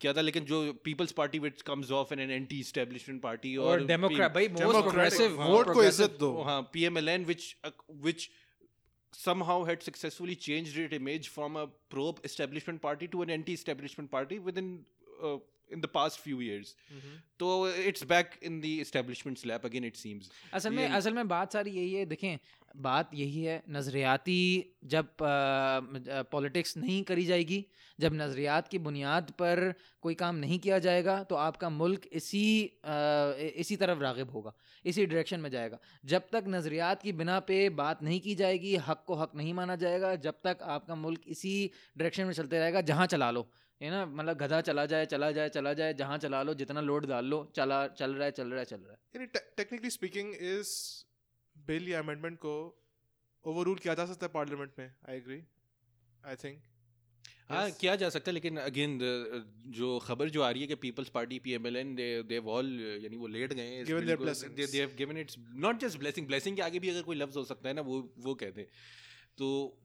[0.00, 3.70] किया था लेकिन जो Peoples Party which comes off in an anti establishment party और
[3.70, 7.72] और डेमोक्रेट भाई मोस्ट Democratic, प्रोग्रेसिव vote को इज़्ज़त दो हाँ PMLN which uh,
[8.06, 8.30] which
[9.12, 14.68] somehow had successfully changed its image from a pro-establishment party to an anti-establishment party within
[15.22, 15.38] uh,
[15.70, 16.74] in the past few years.
[17.40, 19.84] So it's back in the establishment's lap again.
[19.84, 20.30] It seems.
[20.54, 22.38] असल में असल में बात सारी यही है देखें
[22.76, 24.40] बात यही है नज़रियाती
[24.84, 25.08] जब
[26.32, 27.64] पॉलिटिक्स नहीं करी जाएगी
[27.98, 29.60] जब नज़रियात की बुनियाद पर
[30.02, 32.44] कोई काम नहीं किया जाएगा तो आपका मुल्क इसी
[32.84, 32.96] अ,
[33.64, 34.52] इसी तरफ़ रागिब होगा
[34.84, 35.78] इसी डायरेक्शन में जाएगा
[36.12, 39.76] जब तक नज़रियात की बिना पे बात नहीं की जाएगी हक को हक नहीं माना
[39.84, 41.54] जाएगा जब तक आपका मुल्क इसी
[41.98, 43.48] डायरेक्शन में चलते रहेगा जहाँ चला लो
[43.82, 47.06] है ना मतलब गधा चला जाए चला जाए चला जाए जहाँ चला लो जितना लोड
[47.06, 50.34] डाल लो चला चल रहा है चल रहा है चल रहा है। यानी टेक्निकली स्पीकिंग
[50.34, 51.04] इस
[51.58, 52.54] बिल या अमेंडमेंट को
[53.44, 54.94] ओवररूल किया जा सकता है पार्लियामेंट में?
[55.08, 55.42] आई एग्री
[56.26, 56.62] आई थिंक
[57.50, 58.98] हाँ किया जा सकता है लेकिन अगेन
[59.66, 63.26] जो खबर जो आ रही है कि Peoples Party PMLN they they all यानी वो
[63.26, 67.44] लेट गए given its not just blessing blessing के आगे भी अगर कोई लफ्ज हो
[67.44, 68.68] सकता है ना वो वो कहते हैं
[69.38, 69.76] तो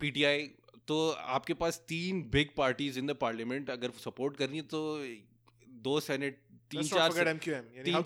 [0.00, 0.54] पीटीआई
[0.88, 4.82] तो आपके पास तीन big parties in the parliament अगर सपोर्ट कर रही है तो
[5.82, 7.12] दो सेनेट तीन चार.
[7.84, 8.02] तीन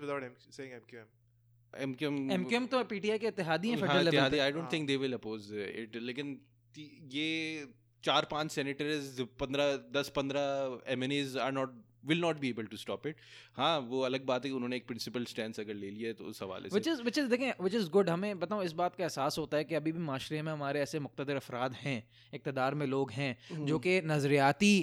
[0.00, 4.96] without M- एमक्यूएम एमक्यूएम तो पीटीआई के इत्तेहादी हैं फेडरल लेवल don't हाँ। think they
[4.96, 5.96] will oppose it.
[6.02, 6.38] लेकिन
[7.12, 7.66] ये
[8.04, 11.74] चार पाँच senators, पंद्रह दस पंद्रह MNAs are not
[12.06, 13.22] will not be able to stop it.
[13.56, 16.24] हाँ वो अलग बात है कि उन्होंने एक प्रिंसिपल stance अगर ले लिया है तो
[16.24, 19.04] उस हवाले विच इज़ विच इज़ देखें विच इज़ गुड हमें बताऊँ इस बात का
[19.04, 22.02] एहसास होता है कि अभी भी माशरे में हमारे ऐसे मुख्तर अफराद हैं
[22.34, 24.74] इकतदार में लोग हैं जो कि नज़रियाती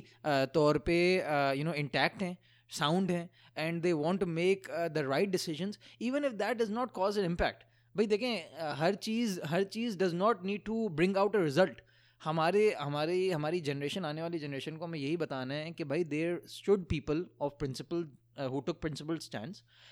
[0.54, 2.38] तौर पर यू नो इंटैक्ट हैं
[2.70, 6.92] साउंड हैं and they want to make the right decision even if that does not
[6.94, 7.64] cause an impact
[7.96, 11.82] भाई देखें हर चीज़ हर चीज़ does not need to bring out a result
[12.24, 16.42] हमारे हमारी हमारी जनरेशन आने वाली जनरेशन को हमें यही बताना है कि भाई there
[16.50, 18.86] should people of principle who took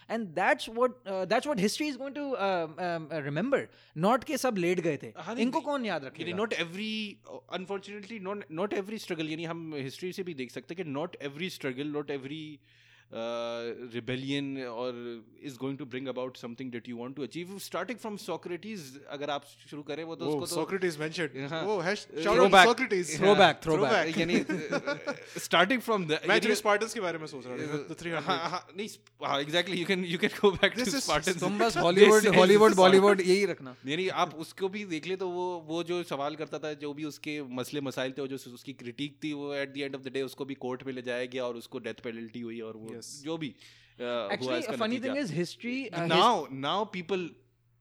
[0.10, 3.60] and that's what uh, that's what history is going to uh, um, uh, remember.
[3.98, 6.38] Not के सब लेट गए थे। हाँ, इनको कौन याद रखेगा?
[6.38, 7.22] Not every
[7.54, 11.18] unfortunately not not every struggle यानी हम हिस्ट्री से भी देख सकते हैं कि not
[11.22, 12.60] every struggle not every
[13.94, 15.04] rebellion और
[15.44, 19.30] is going to bring about something that you want to achieve starting from Socrates अगर
[19.30, 21.36] आप शुरू करें वो तो उसको Socrates mentioned.
[21.84, 22.68] hash, shout out to throwback.
[22.68, 23.18] Socrates.
[23.18, 24.18] Throwback, throwback.
[24.20, 24.40] यानी
[25.40, 27.80] स्टार्टिंग फ्रॉम द मैं स्पार्टन्स के बारे में सोच रहा था.
[27.88, 28.24] The 300.
[28.28, 28.88] हाँ हाँ नहीं
[29.24, 33.22] हाँ exactly you can you can go back to Spartans तुम बस हॉलीवुड हॉलीवुड बॉलीवुड
[33.22, 36.74] यही रखना यानी आप उसको भी देख ले तो वो वो जो सवाल करता था
[36.82, 39.96] जो भी उसके मसले मसाइल थे और जो उसकी क्रिटिक थी वो at the end
[39.96, 42.60] of the day उसको भी कोर्ट में ले जाया गया और उसको डेथ पेनल्टी हुई
[42.70, 43.24] और वो Yes.
[43.26, 47.30] जो भी uh, हुआ एक्चुअली इसका फनी नतीजा। Thing is history now now people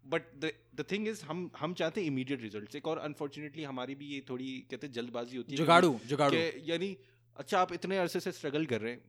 [0.04, 3.94] but the the thing is हम हम चाहते हैं इमीडिएट रिजल्ट्स एक और अनफॉर्चुनेटली हमारी
[3.94, 6.36] भी ये थोड़ी कहते हैं जल्दबाजी होती है जुगाड़ू जुगाड़ू।
[6.68, 6.96] यानी
[7.36, 9.00] अच्छा आप इतने अरसे से स्ट्रगल कर रहे हैं।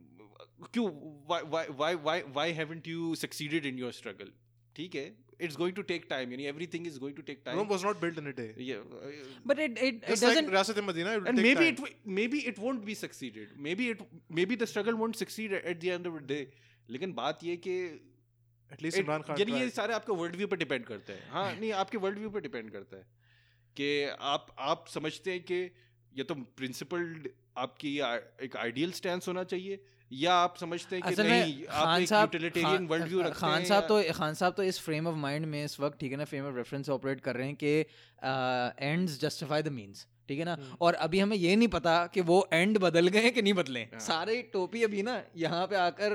[0.73, 0.87] क्यों?
[1.29, 4.31] Why why why why haven't you succeeded in your struggle
[4.75, 5.05] ठीक है?
[5.47, 8.19] It's going to take time यानी everything is going to take Rome was not built
[8.21, 8.47] in a day.
[9.47, 11.89] But it it it Just like doesn't Riyasat Medina, it and take maybe time.
[11.89, 14.03] it maybe it won't be succeeded maybe it
[14.39, 16.41] maybe the struggle won't succeed at the end of the day
[16.89, 17.75] लेकिन बात ये कि
[18.71, 21.29] At least it- Imran Khan यानी ये सारे आपके world view पे depend करता है
[21.31, 23.05] हाँ नहीं आपके वर्ल्ड व्यू पे डिपेंड करता है
[23.75, 23.89] कि
[24.35, 25.59] आप आप समझते हैं कि
[26.13, 27.27] ये तो प्रिंसिपल्ड
[27.65, 27.91] आपकी
[28.47, 29.79] एक आइडियल स्टैंड होना चाहिए
[30.11, 33.87] या आप समझते हैं कि नहीं खान एक साहब यूटिलिटेरियन वर्ल्ड व्यू रखते खान साहब
[33.87, 36.45] तो खान साहब तो इस फ्रेम ऑफ़ माइंड में इस वक्त ठीक है ना फ्रेम
[36.45, 40.77] ऑफ़ रेफरेंस ऑपरेट कर रहे हैं कि एंड्स जस्टिफाई द मींस ठीक है ना हम्म।
[40.81, 43.99] और अभी हमें ये नहीं पता कि वो एंड बदल गए कि नहीं बदले हाँ।
[43.99, 46.09] सारे टोपी अभी ना यहाँ पे आकर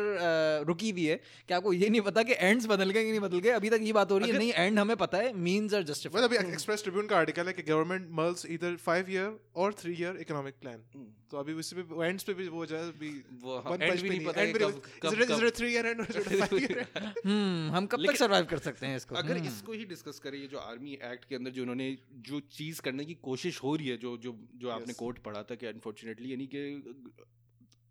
[0.66, 3.38] रुकी हुई है कि आपको ये नहीं पता कि एंड्स बदल गए कि नहीं बदल
[3.38, 5.82] गए अभी तक ये बात हो रही है नहीं एंड हमें पता है मींस आर
[5.82, 10.24] जस्टिफाइड अभी एक्सप्रेस ट्रिब्यून का आर्टिकल है कि government either five year or three year
[10.24, 10.78] economic plan.
[10.94, 11.06] Hmm.
[11.30, 14.52] तो अभी उसी पे एंड्स पे भी वो जाए भी हाँ, भी नहीं पता है
[14.52, 17.24] कब- कब-?
[17.26, 20.38] हम्म हम कब तक सर्वाइव कर सकते हैं इसको अगर हम्म। इसको ही डिस्कस करें
[20.38, 23.88] ये जो आर्मी एक्ट के अंदर जो उन्होंने जो चीज़ करने की कोशिश हो रही
[23.88, 24.98] है जो जो जो आपने Yes.
[24.98, 26.62] कोर्ट पढ़ा था कि अनफॉर्चुनेटली यानी कि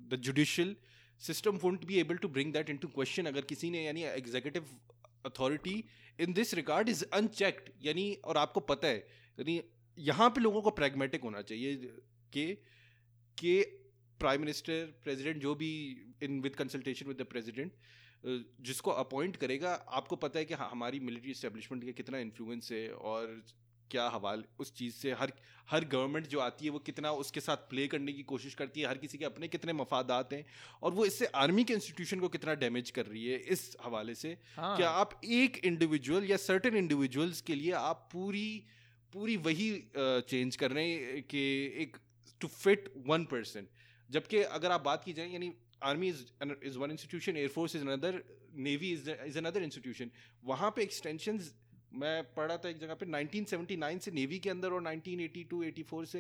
[0.08, 0.76] the judicial
[1.22, 4.76] system won't be able to bring that into question अगर किसी ने यानी executive
[5.26, 5.84] authority
[6.20, 8.98] in this regard is unchecked यानी और आपको पता है
[9.38, 9.62] यानी
[9.98, 11.76] यहाँ पे लोगों को प्रैग्मेटिक होना चाहिए
[12.34, 12.46] कि
[13.38, 13.60] कि
[14.20, 15.72] प्राइम मिनिस्टर प्रेसिडेंट जो भी
[16.24, 17.72] in with consultation with the president
[18.62, 22.88] जिसको अपॉइंट करेगा आपको पता है कि हाँ, हमारी मिलिट्री इस्टेब्लिशमेंट का कितना इन्फ्लुएंस है
[23.02, 23.42] और
[23.92, 25.12] क्या हवाल उस चीज़ से?
[25.12, 25.32] हर
[25.70, 28.88] हर गवर्नमेंट जो आती है वो कितना उसके साथ प्ले करने की कोशिश करती है?
[28.88, 30.46] हर किसी के अपने कितने मफादात हैं?
[30.84, 34.38] और वो इससे आर्मी के इंस्टीट्यूशन को कितना डैमेज कर रही है इस हवाले से?
[34.58, 38.48] हाँ। क्या आप एक इंडिविजुअल या सर्टेन इंडिविजुअल्स के लिए आप पूरी
[39.14, 41.42] पूरी वही चेंज कर रहे हैं कि
[41.82, 41.98] एक
[42.42, 43.68] टू फिट वन पर्सन
[44.10, 45.52] जबकि अगर आप बात की जाए यानी
[45.84, 46.24] army is
[46.64, 48.24] is one institution air force is another
[48.68, 50.12] navy is is another institution
[50.44, 51.40] वहाँ पे एक्सटेंशन
[51.96, 56.20] मैं पढ़ा था एक जगह पे 1979 से नेवी के अंदर और 1982 84 से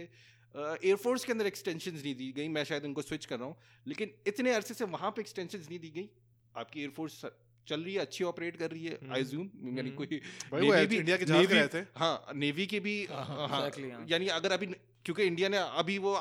[0.56, 3.58] एयरफोर्स के अंदर एक्सटेंशन नहीं दी गई। मैं शायद उनको स्विच कर रहा हूँ।
[3.88, 6.10] लेकिन इतने अरसे से वहाँ पे एक्सटेंशन नहीं दी गई।
[6.58, 7.22] आपकी एयरफोर्स
[7.68, 10.06] चल रही है अच्छी ऑपरेट कर रही है आई जूम यानी हम्म। कोई
[10.52, 13.48] भाई वो भी- इंडिया के जहाज़ Navy- गए थे हाँ नेवी के भी हाँ, हाँ,
[13.48, 14.66] हाँ। यानी अगर अभी
[15.06, 16.14] क्योंकि इंडिया ने अभी वो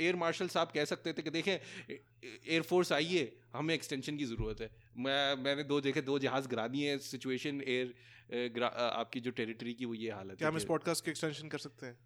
[0.00, 4.60] एयर मार्शल साहब कह सकते थे कि देखें एयरफोर्स आई है हमें एक्सटेंशन की ज़रूरत
[4.60, 7.94] है। मैं मैंने दो देखे दो जहाज़ गिरा दिए सिचुएशन एयर
[8.30, 11.58] आपकी जो टेरिटरी की वो ये हालत क्या है हम इस पॉडकास्ट की एक्सटेंशन कर
[11.58, 11.98] सकते हैं?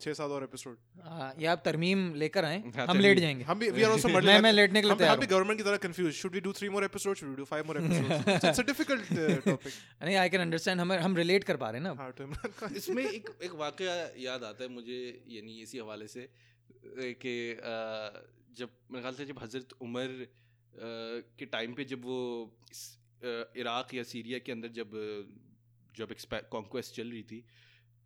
[0.00, 0.78] छह सात और एपिसोड
[1.38, 4.40] ये आप तरमीम लेकर आए हाँ, हम लेट जाएँगे। हम भी वी आर आल्सो मैं
[4.40, 6.68] मैं लेटने के लिए तैयार हम भी गवर्नमेंट की तरह confuse should we do three
[6.68, 9.04] more episode should we do five more episodes it's a difficult
[9.44, 12.74] topic नहीं आई कैन अंडरस्टैंड हम हम रिलेट कर पा रहे हैं ना हाँ खान
[12.76, 16.28] इसमें एक एक वाकया याद आता है मुझे यानी इसी हवाले से
[16.96, 17.56] कि
[18.58, 20.26] जब मेरे ख्याल से जब हज़रत उमर
[21.38, 22.20] के टाइम पे जब वो
[23.56, 24.90] इराक या सीरिया के अंदर जब
[25.96, 26.14] जब
[26.50, 27.44] कॉन्क्वेस्ट चल रही थी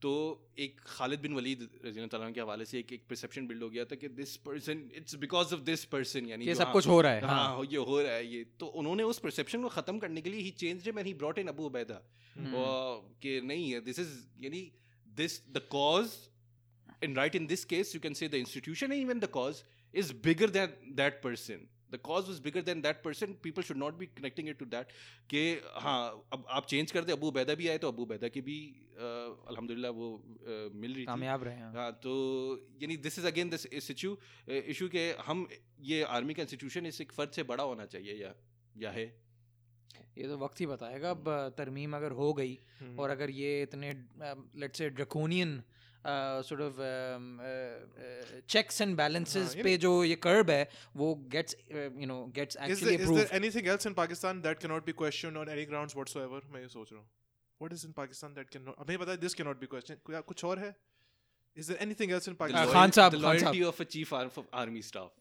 [0.03, 0.13] तो
[0.59, 3.85] एक खालिद बिन वलीद रज़ी तआला के हवाले से एक एक परसेप्शन बिल्ड हो गया
[3.85, 7.13] था कि this person it's because of this person यानी ये सब कुछ हो रहा
[7.13, 10.21] है हाँ हाँ। ये हो रहा है ये। तो उन्होंने उस परसेप्शन को ख़त्म करने
[10.21, 12.03] के लिए ही change and he brought in Abu Ubaida.
[13.23, 14.73] कि नहीं है दिस इज़ यानी
[15.07, 16.11] this the cause
[17.03, 20.13] in right in this case you can say the institution and even the cause is
[20.13, 21.23] bigger than that
[21.93, 24.93] the cause was bigger than that person people should not be connecting it to that
[25.33, 25.43] कि
[25.87, 26.01] हाँ
[26.33, 28.59] अब आप change कर दे अबू बैदा भी आए तो अबू बैदा की भी
[28.99, 32.13] अल्हम्दुलिल्लाह वो अ, मिल रही थी। कामयाब रहे हैं। हाँ तो
[32.83, 34.17] यानी this is again this issue
[34.75, 35.47] issue के हम
[35.93, 38.35] ये आर्मी का इंस्टीट्यूशन इस एक फर्द से बड़ा होना चाहिए या
[38.85, 39.07] या है?
[40.19, 43.93] ये तो वक्त ही बताएगा अब तरमीम अगर हो गई हम्म। और अगर ये इतने
[44.63, 45.61] let's say draconian
[46.07, 46.77] sort of
[48.49, 53.21] checks and balances पे जो ये कर्ब है वो gets you know gets actually approved
[53.21, 56.41] is there anything else in Pakistan that can not be question on any grounds whatsoever
[56.53, 57.09] मैं ये सोच रहा हूँ।
[57.61, 60.21] What is in Pakistan that can not अभी पता this can not be question क्या
[60.33, 60.75] कुछ और है?
[61.57, 64.83] Is there anything else in Pakistan Khan Sahab Khan loyalty of a chief of army
[64.83, 65.13] staff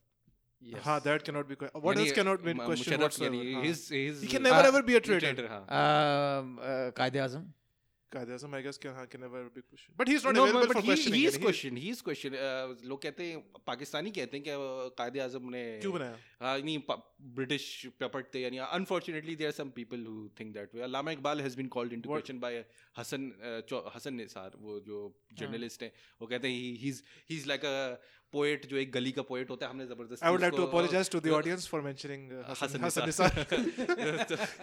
[6.97, 7.43] Quaid-e Azam?
[8.11, 10.37] कहते हैं सो मैं guess कि हाँ can never be question but he is not
[10.37, 12.37] available for questioning he is question he is question
[12.89, 16.17] लोग कहते हैं पाकिस्तानी कहते हैं कि uh, कायद आज़म ने क्यों बनाया?
[16.41, 16.79] हाँ नहीं
[17.35, 17.65] ब्रिटिश
[17.99, 21.67] पेपर थे यानी unfortunately there some people who think that way Allama Iqbal has been
[21.77, 22.63] called into question by
[22.97, 23.31] Hasan
[23.95, 25.03] Hasan Nisar वो जो
[25.39, 25.91] जर्नलिस्ट हैं
[26.21, 27.75] वो कहते हैं he is he is like a
[28.33, 31.09] poet जो एक गली का पोएट होता है हमने ज़बरदस्त I would like to apologise
[31.11, 33.45] to the audience for mentioning Hasan Nisar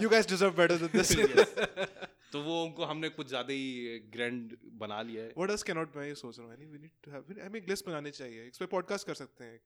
[0.02, 5.01] you guys deserve better than this तो वो उनको हमने कुछ ज़्यादा ही ग्रैंड बना
[5.03, 6.57] लिया है। व्हाट एल्स कैन नॉट मैं ये सोच रहा हूँ?
[6.73, 9.61] We need to have I mean एक लिस्ट चाहिए। इस पे पॉडकास्ट कर सकते हैं।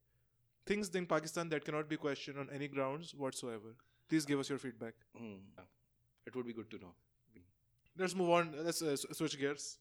[0.66, 3.76] Things in Pakistan that can not be question on any grounds whatsoever
[4.10, 4.94] please give us your feedback
[6.26, 6.94] it would be good to know
[7.96, 8.84] let's move on let's
[9.18, 9.78] switch gears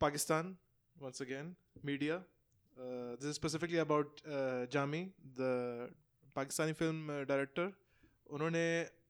[0.00, 0.56] Pakistan
[0.96, 2.16] once again media
[2.76, 4.20] this is specifically about
[4.72, 5.04] Jami
[5.40, 5.94] the
[6.36, 7.72] Pakistani film director
[8.26, 8.66] उन्होंने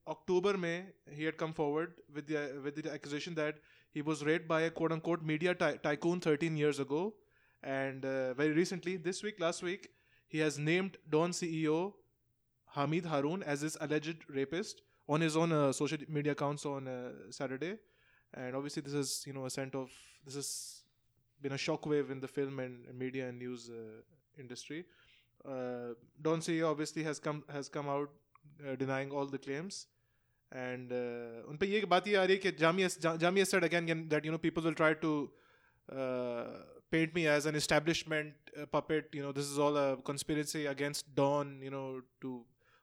[0.07, 3.55] October May, he had come forward with the with the accusation that
[3.91, 7.13] he was raped by a quote unquote media ty- tycoon 13 years ago,
[7.61, 9.89] and uh, very recently, this week, last week,
[10.27, 11.93] he has named Don CEO
[12.75, 17.11] Hamid Haroon as his alleged rapist on his own uh, social media accounts on uh,
[17.29, 17.77] Saturday,
[18.33, 19.89] and obviously, this is you know a scent of
[20.25, 20.83] this has
[21.41, 24.01] been a shockwave in the film and, and media and news uh,
[24.37, 24.85] industry.
[25.45, 28.09] Uh, Don CEO obviously has come has come out
[28.67, 29.87] uh, denying all the claims.
[30.53, 30.91] And
[31.49, 34.31] उन पर ये बात ही आ रही है कि Jamia Jamia said again that you
[34.31, 35.11] know people will try to
[35.89, 41.59] paint me as an establishment puppet you know this is all a conspiracy against Dawn
[41.63, 41.83] you know
[42.21, 42.33] to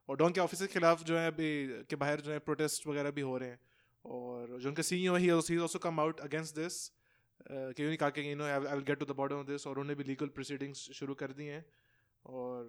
[0.09, 1.51] और डॉन के ऑफ़िस के खिलाफ जो है अभी,
[1.91, 3.61] के बाहर जो है प्रोटेस्ट वगैरह भी हो रहे हैं।
[4.05, 6.79] और जो उनके सी you he also come out against this
[7.43, 9.79] क्यों नहीं कहा कि you know I will get to the border of this और
[9.79, 11.65] उन्होंने भी लीगल प्रोसीडिंग्स शुरू कर दी हैं।
[12.25, 12.67] और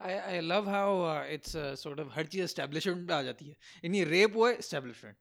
[0.00, 3.48] I, I love how uh, it's uh, sort of her cheese establishment पे आ जाती
[3.48, 5.16] है इन्हीं rape हुआ है establishment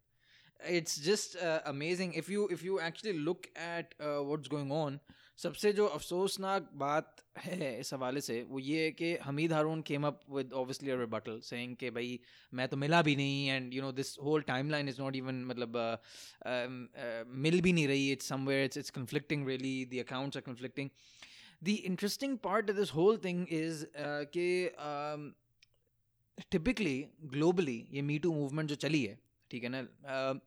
[0.59, 4.99] it's just uh, amazing if you if you actually look at uh, what's going on
[5.39, 10.07] सबसे जो अफसोसनाक बात है इस हवाले से वो ये है कि Hamid Haroon came
[10.07, 12.19] up with obviously a rebuttal saying कि भाई
[12.53, 15.77] मैं तो मिला भी नहीं and you know this whole timeline is not even मतलब
[15.83, 15.95] uh,
[16.53, 20.45] um, uh, मिल भी नहीं रही it's somewhere it's it's conflicting really the accounts are
[20.49, 20.91] conflicting
[21.61, 24.47] the interesting part of this whole thing is uh, कि
[24.89, 25.33] um,
[26.55, 26.97] typically
[27.35, 29.17] globally ये me to movement जो चली है
[29.51, 29.81] ठीक है ना
[30.15, 30.39] uh,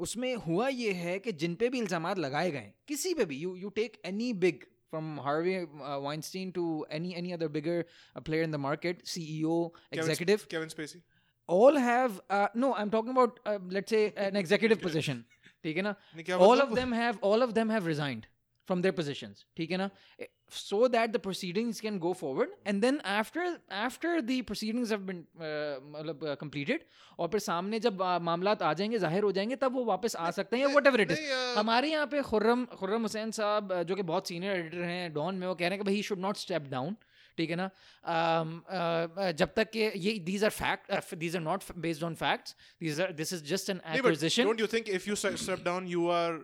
[0.00, 3.54] उसमें हुआ ये है कि जिन पे भी इल्ज़ाम लगाए गए किसी पे भी you
[3.56, 6.64] you take any big from Harvey uh, Weinstein to
[6.96, 9.54] any any other bigger uh, player in the market, CEO,
[9.90, 11.00] executive, Kevin Sp- Kevin Spacey
[11.48, 12.74] all have uh, no.
[12.74, 15.24] I'm talking about uh, let's say an executive position.
[15.64, 15.94] ठीक है ना
[16.38, 16.68] all मतलब?
[16.68, 18.26] of them have all of them have resigned
[18.68, 22.50] from their positions ठीक है ना Eh, so that the proceedings can go forward.
[22.64, 23.46] And then after
[23.84, 26.84] after the proceedings have been uh, मतलब uh, completed
[27.18, 30.30] और फिर सामने जब uh, मामलात आ जाएँगे ज़ाहिर हो जाएँगे तब वो वापस आ
[30.40, 33.96] सकते हैं वट एवर इट इज़ हमारे यहाँ पे खुर्रम खुर्रम हुसैन साहब uh, जो
[33.96, 36.36] कि बहुत सीनियर एडिटर हैं डॉन में वो कह रहे हैं कि भाई शुड नॉट
[36.46, 36.96] स्टेप डाउन
[37.38, 37.70] ठीक है ना?
[38.14, 42.14] Um, uh, uh, जब तक कि ये these are fact these are not based on
[42.14, 45.64] facts these are this is just an acquisition don't you think if you se- step
[45.64, 46.34] down, you are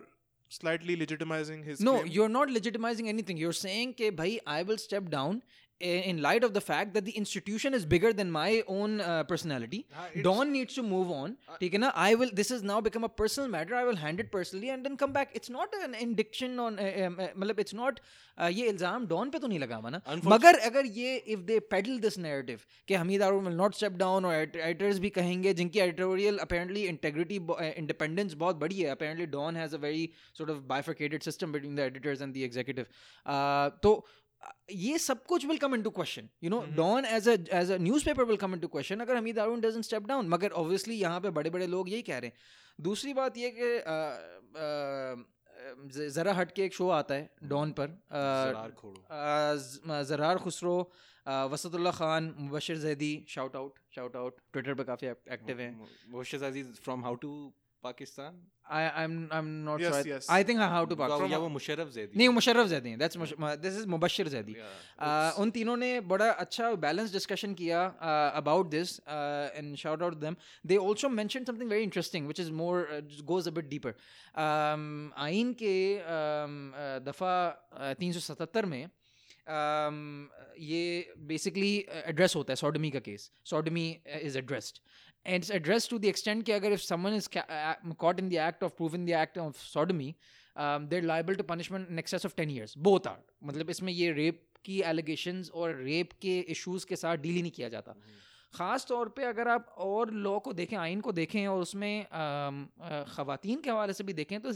[0.51, 2.07] slightly legitimizing his no claim.
[2.15, 5.41] you're not legitimizing anything you're saying ke bhai i will step down
[5.80, 9.86] in light of the fact that the institution is bigger than my own uh, personality.
[10.22, 11.36] Don needs to move on.
[11.60, 11.92] ठीक है ना?
[11.94, 12.30] I will.
[12.32, 13.74] This has now become a personal matter.
[13.74, 15.34] I will hand it personally and then come back.
[15.34, 16.78] It's not an indiction on.
[16.78, 18.00] Uh, um, uh, मतलब it's not.
[18.38, 21.58] Uh, ये इल्जाम don पे तो नहीं लगा हुआ ना मगर अगर ये if they
[21.72, 25.80] peddle this narrative कि Hameed Haroon will not step down और एडिटर्स भी कहेंगे जिनकी
[25.80, 31.26] एडिटोरियल अपेरेंटली इंटेग्रिटी इंडिपेंडेंस बहुत बड़ी है apparently Dawn has a very sort of bifurcated
[31.28, 32.92] system between the editors and the executive
[33.34, 34.19] uh, तो uh,
[34.71, 36.29] ये सब कुछ will come into question.
[36.43, 39.61] You know Dawn as a as a newspaper will come into question अगर Hamid आरून
[39.61, 40.29] doesn't step down.
[40.29, 42.37] मगर obviously यहाँ पे बड़े बड़े लोग यही कह रहे हैं।
[42.79, 43.69] दूसरी बात ये कि
[46.09, 47.87] जरा हट के एक शो आता है डॉन पर।
[50.09, 50.75] Zarrar Khusro
[51.51, 55.73] Wusatullah Khan Mubashir Zaidi shout out shout out Twitter पर काफ़ी एक्टिव हैं।
[56.11, 57.31] मोशज Aziz from how to
[57.83, 58.41] Pakistan?
[58.71, 60.07] I I'm I'm not Yes, sure.
[60.07, 60.27] yes.
[60.29, 61.31] I think how to Pakistan.
[61.31, 63.17] या वो मुशर्रफ जैदी। नहीं मुशर्रफ जैदी हैं। That's
[63.63, 64.53] this is Mubashir Zaidi.
[64.53, 70.15] Uh, उन तीनों ने बड़ा अच्छा बैलेंस डिस्कशन किया uh, about this and shout out
[70.23, 72.87] them they also mention something very interesting which is more
[73.33, 73.95] goes a bit deeper
[75.27, 75.75] आइन के
[76.15, 79.99] um, uh, दफ़ा तीन सौ सतहत्तर में um,
[80.61, 81.75] ये बेसिकली
[82.07, 83.85] एड्रेस होता है सॉडमी का case sodomy
[84.21, 84.79] is addressed
[85.25, 87.29] and it's address to the extent कि अगर if someone is
[87.99, 90.13] caught in the act of prove in the act of sodomy
[90.55, 94.41] there liable to punishment in excess of ten years both are मतलब इसमें ये rape
[94.65, 98.19] की allegation और rape के issues के साथ डील ही नहीं किया जाता। हम्म।
[98.53, 102.57] ख़ास तौर पर अगर आप और लॉ को देखें आइन को देखें और उसमें um,
[103.09, 104.51] ख़वान के हवाले से भी देखें तो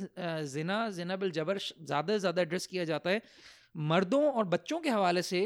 [0.48, 3.22] जिना जिनाबल ज़्यादा से ज़्यादा एड्रेस किया जाता है
[3.92, 5.42] मर्दों और बच्चों के हवाले से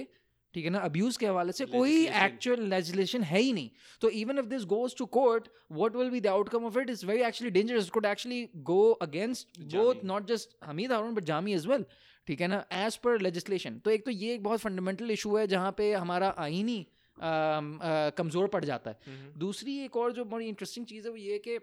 [0.53, 0.79] ठीक है ना?
[0.81, 3.69] अब्यूज के हवाले से कोई एक्चुअल लेजिस्लेशन है ही नहीं।
[4.01, 7.05] तो even if this goes to court what will be the outcome of it is
[7.05, 11.67] very actually dangerous could actually go against both not just Hamid Haroon but Jami as
[11.67, 11.85] well
[12.27, 12.63] ठीक है ना?
[12.73, 16.33] As per legislation तो एक तो ये एक बहुत fundamental issue है जहाँ पे हमारा
[16.39, 16.85] आईनी
[17.17, 18.97] कमज़ोर पड़ जाता है।
[19.39, 21.57] दूसरी एक और जो बड़ी इंटरेस्टिंग चीज़ है वो ये कि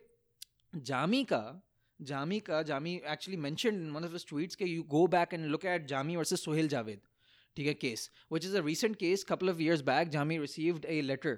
[0.87, 1.43] जामी का
[2.01, 5.65] जामी का Jami actually mention one of his tweets के you go back and look
[5.67, 7.01] at Jami versus Sohail Javed
[7.58, 11.02] ठीक है case which is a recent case couple of years back Jami received a
[11.10, 11.34] letter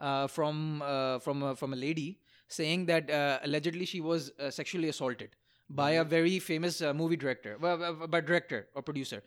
[0.00, 2.06] uh, from uh, from a, from a lady
[2.50, 5.32] saying that uh, allegedly she was uh, sexually assaulted
[5.70, 9.18] by a very famous uh, movie director well, uh, by director or producer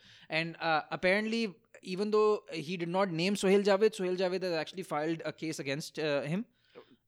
[0.41, 1.41] and uh, apparently
[1.95, 2.29] even though
[2.69, 6.21] he did not name Sohail Javed Sohail Javed has actually filed a case against uh,
[6.35, 6.45] him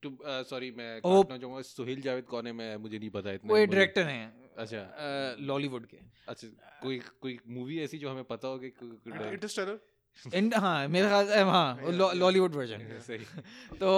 [0.03, 0.09] to
[0.49, 1.09] sorry मैं Oh.
[1.23, 4.44] काटना चाहूंगा सुहेल जावेद कौन है मैं मुझे नहीं पता इतना वो मुझे- डायरेक्टर हैं
[4.58, 6.48] अच्छा। लॉलीवुड के। अच्छा
[6.82, 9.14] कोई कोई मूवी ऐसी जो हमें पता हो कि कोई-
[10.34, 11.76] इन हाँ मेरे ख्याल से हाँ
[12.22, 13.24] लॉलीवुड वर्जन सही।
[13.76, 13.90] तो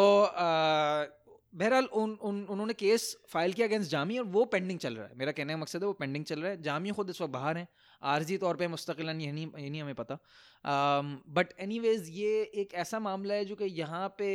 [1.55, 5.14] बहरहाल उन, उन उन्होंने केस फ़ाइल किया अगेंस्ट जामी और वो पेंडिंग चल रहा है।
[5.16, 7.59] मेरा कहने का मकसद है वो पेंडिंग चल रहा है। जामी खुद इस वक्त बाहर
[7.59, 7.68] हैं।
[8.03, 10.18] आर्जी तौर पे मुस्तकिलन ये नहीं ये नहीं हमें पता।
[11.29, 14.29] बट एनीवेज ये एक ऐसा मामला है जो कि यहाँ पे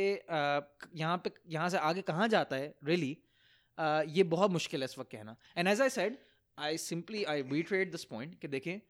[0.96, 3.16] यहाँ पे यहाँ से आगे कहाँ जाता है रियली
[3.78, 6.18] ये बहुत मुश्किल है इस वक्त कहना। And as I said
[6.58, 8.80] I simply I reiterate this point कि देखें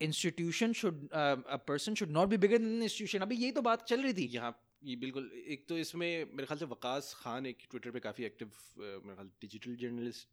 [0.00, 4.26] institution should person should not be bigger institution अभी यही तो बात चल रही थी।
[4.32, 8.24] यहाँ ये बिल्कुल, एक तो इसमें मेरे ख्याल से वकास खान एक ट्विटर पे काफ़ी
[8.24, 10.28] एक्टिव मेरे ख्याल डिजिटल जर्नलिस्ट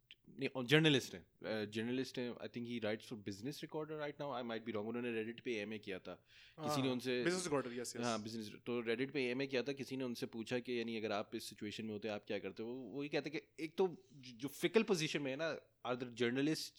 [0.64, 1.26] जर्नलिस्ट हैं।
[1.72, 4.90] जर्नलिस्ट हैं I think he writes for Business Recorder right now I might be wrong
[4.90, 6.14] उन्होंने रेडिट पे एमए किया था।
[6.60, 8.04] किसी ने हाँ, उनसे बिज़नेस रिकॉर्डर.
[8.04, 11.12] हाँ बिज़नेस तो रेडिट पे एमए किया था किसी ने उनसे पूछा कि यानी अगर
[11.12, 12.70] आप इस सिचुएशन में होते आप क्या करते हो?
[12.70, 16.74] वो- ये कहते कि एक तो जो- फिकल पोजीशन में है ना are the journalist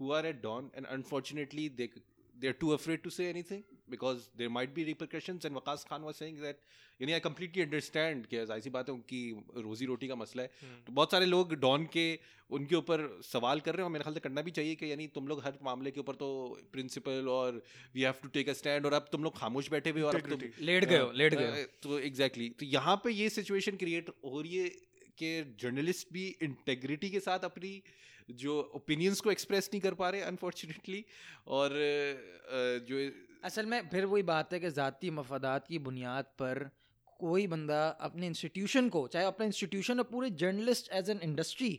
[0.00, 1.88] who are at Dawn and unfortunately they
[2.40, 5.44] they're too afraid to say anything because there might be repercussions.
[5.44, 6.64] And Waqas Khan was saying that
[7.00, 9.20] यानी आई completely understand कि ऐसी बात है उनकी
[9.64, 10.50] रोजी रोटी का मसला है।
[10.86, 12.06] तो बहुत सारे लोग डॉन के
[12.58, 15.06] उनके ऊपर सवाल कर रहे हैं और मेरे ख्याल से करना भी चाहिए कि यानी
[15.14, 16.28] तुम लोग हर मामले के ऊपर तो
[16.72, 17.62] प्रिंसिपल और
[17.94, 20.40] we have to take a stand और अब तुम लोग खामोश बैठे हुए और तुम
[20.60, 24.56] लेट गए हो, लेट गए तो एग्जैक्टली तो यहाँ पे ये सिचुएशन क्रिएट हो रही
[24.56, 24.68] है
[25.20, 27.70] कि जर्नलिस्ट भी इंटेग्रिटी के साथ अपनी
[28.30, 31.04] जो ओपिनियंस को एक्सप्रेस नहीं कर पा रहे अनफॉर्चुनेटली
[31.48, 31.78] और
[32.88, 33.10] जो
[33.44, 36.68] असल में फिर वही बात है कि ज़ाती मफादात की बुनियाद पर
[37.20, 41.70] कोई बंदा अपने इंस्टीट्यूशन को, चाहे अपना इंस्टीट्यूशन और पूरे जर्नलिस्ट एज एन इंडस्ट्री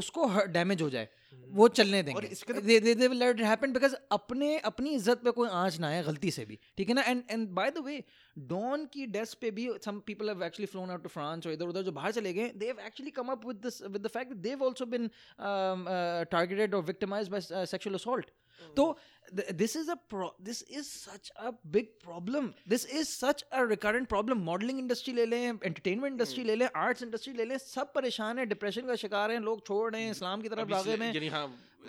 [0.00, 1.08] उसको डैमेज हो जाए
[1.50, 5.30] वो चलने देंगे। इसके तो- they they they let happen because अपने अपनी इज़्ज़त पे
[5.30, 7.02] कोई आँच ना आए गलती से भी ठीक है ना?
[7.02, 8.02] And and by the way
[8.36, 11.66] Dawn की डेस्क पे भी some people have actually flown out to France और इधर
[11.66, 14.32] उधर जो बाहर चले गए they have actually come up with this with the fact
[14.32, 18.30] they have also been targeted और विक्टिमाइज्ड बाय सेक्सुअल असॉल्ट
[18.76, 18.96] तो
[19.34, 19.94] this is a
[20.42, 25.26] this is such a big problem this is such a recurrent problem modelling industry ले
[25.26, 29.30] लें entertainment industry ले लें arts industry ले लें सब परेशान है डिप्रेशन का शिकार
[29.30, 31.12] है लोग छोड़ रहे हैं इस्लाम की तरफ़ भागे में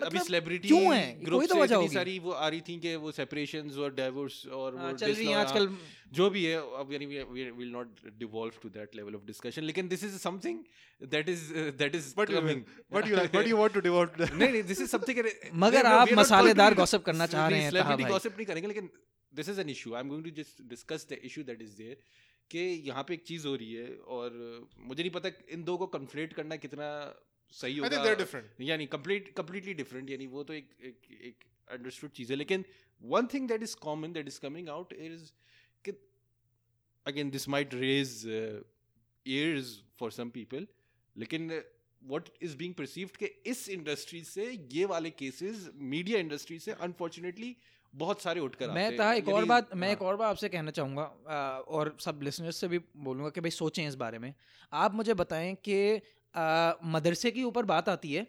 [0.02, 1.24] अभी मतलब सेलिब्रिटी क्यों है?
[1.24, 4.76] ग्रुप तो से इतनी। सारी वो आ रही थी कि वो सेपरेशंस और डाइवोर्स और
[4.76, 5.68] हाँ, वो चल रही हैं आजकल
[6.12, 9.88] जो भी है अब यानी we will not devolve to that level of discussion लेकिन
[9.88, 10.62] this is something
[11.08, 11.42] that is
[11.82, 13.10] that is coming what
[13.48, 15.24] you want to devote to नहीं नहीं दिस इज़ समथिंग
[15.66, 18.90] मगर आप मसालेदार gossip करना चाह रहे हैं, सेलिब्रिटी गॉसिप नहीं करेंगे लेकिन
[19.32, 21.96] this is an issue I am going to just discuss the issue that is there
[22.50, 24.36] कि यहाँ पे एक चीज़ हो रही है और
[24.78, 26.86] मुझे नहीं पता इन दो को कन्फ्लेट करना कितना
[27.52, 28.16] सही होगा.
[28.60, 32.64] यानी कंप्लीट कंप्लीटली डिफरेंट यानी वो तो एक एक एक अंडरस्टूड चीज़ है। लेकिन
[33.02, 35.30] one thing that is common that is coming out is
[35.84, 35.92] कि
[37.06, 38.26] again this might raise
[39.26, 39.64] ears
[39.98, 40.66] for some people
[41.16, 41.50] लेकिन
[42.02, 47.56] व्हाट इज़ बीइंग परसीव्ड कि इस इंडस्ट्री से ये वाले केसेस मीडिया इंडस्ट्री से अनफॉर्चुनेटली
[47.94, 50.48] बहुत सारे उठकर आते मैं था एक और बात मैं एक हाँ, और बात आपसे
[50.48, 51.02] कहना चाहूँगा
[51.68, 54.34] और सब लिसनर्स से भी बोलूँगा कि भाई सोचें इस बारे में।
[54.72, 56.00] आप मुझे बताएँ कि
[56.34, 58.26] मदरसे के ऊपर बात आती है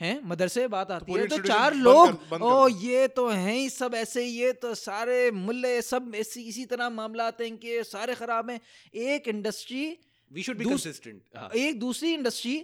[0.00, 0.20] हैं?
[0.24, 4.24] मदरसे बात आती तो है तो चार लोग ओ ये तो हैं ही सब ऐसे
[4.24, 8.50] ही ये तो सारे मुल्ले सब ऐसी इसी तरह मामला आते हैं कि सारे खराब
[8.50, 8.60] हैं।
[8.94, 9.86] एक industry
[10.30, 11.54] we should be consistent.
[11.56, 12.56] एक दूसरी इंडस्ट्री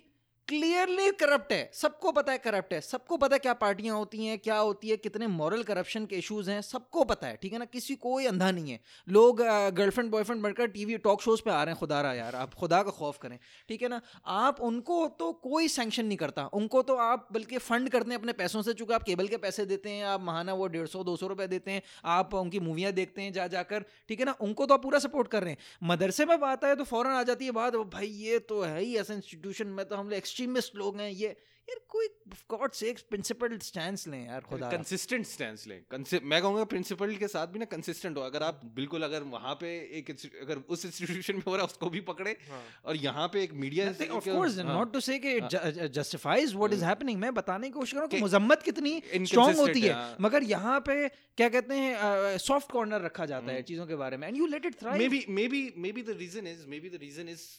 [0.49, 4.39] क्लियरली करप्ट है। सबको पता है करप्ट है। सबको पता है क्या पार्टियाँ होती हैं,
[4.39, 7.65] क्या होती है, कितने मॉरल करप्शन के इश्यूज़ हैं। सबको पता है, ठीक है ना?
[7.65, 9.41] किसी कोई अंधा नहीं है। लोग
[9.75, 12.83] गर्लफ्रेंड बॉयफ्रेंड बनकर टीवी टॉक शोज़ पे आ रहे हैं, खुदा रहा यार, आप खुदा
[12.83, 13.39] का खौफ करें,
[13.69, 14.01] ठीक है ना?
[14.27, 18.33] आप उनको तो कोई सेंक्शन नहीं करता। उनको तो आप बल्कि फंड करते हैं, अपने
[18.33, 21.17] पैसों से, चूँकि आप केबल के पैसे देते हैं, आप महाना वो डेढ़ सौ, दो
[21.17, 24.37] सौ रुपये देते हैं, आप उनकी मूवियाँ देखते हैं, जा, जाकर, ठीक है ना?
[24.41, 27.23] उनको तो आप पूरा सपोर्ट कर रहे हैं। मदरसे में बात आए तो फ़ौरन आ
[27.23, 30.77] जाती है बात भाई, ये तो है ही ऐसा इंस्टीट्यूशन में तो हम लोग एक्सट्रीमिस्ट
[30.77, 31.37] लोग हैं ये
[31.71, 32.07] यार कोई
[32.51, 37.47] गॉड से प्रिंसिपल स्टैंड लें यार खुदा कंसिस्टेंट स्टैंस लें। मैं कहूँगा प्रिंसिपल के साथ
[37.55, 40.11] भी ना कंसिस्टेंट हो। अगर आप बिल्कुल अगर वहाँ पे एक
[40.43, 43.53] अगर उस इंस्टीट्यूशन में हो रहा है उसको भी पकड़े हाँ। और यहाँ पे एक
[43.63, 47.17] मीडिया कि it ju- justifies what is happening.
[47.25, 50.51] मैं बताने की कोशिश कर रहा हूँ कि मुजम्मत कितनी स्ट्रांग होती है, है। मगर
[50.53, 54.37] यहाँ पे क्या कहते हैं सॉफ्ट कॉर्नर रखा जाता है चीज़ों के बारे में। And
[54.37, 57.51] you let it thrive maybe maybe maybe the reason is maybe the reason is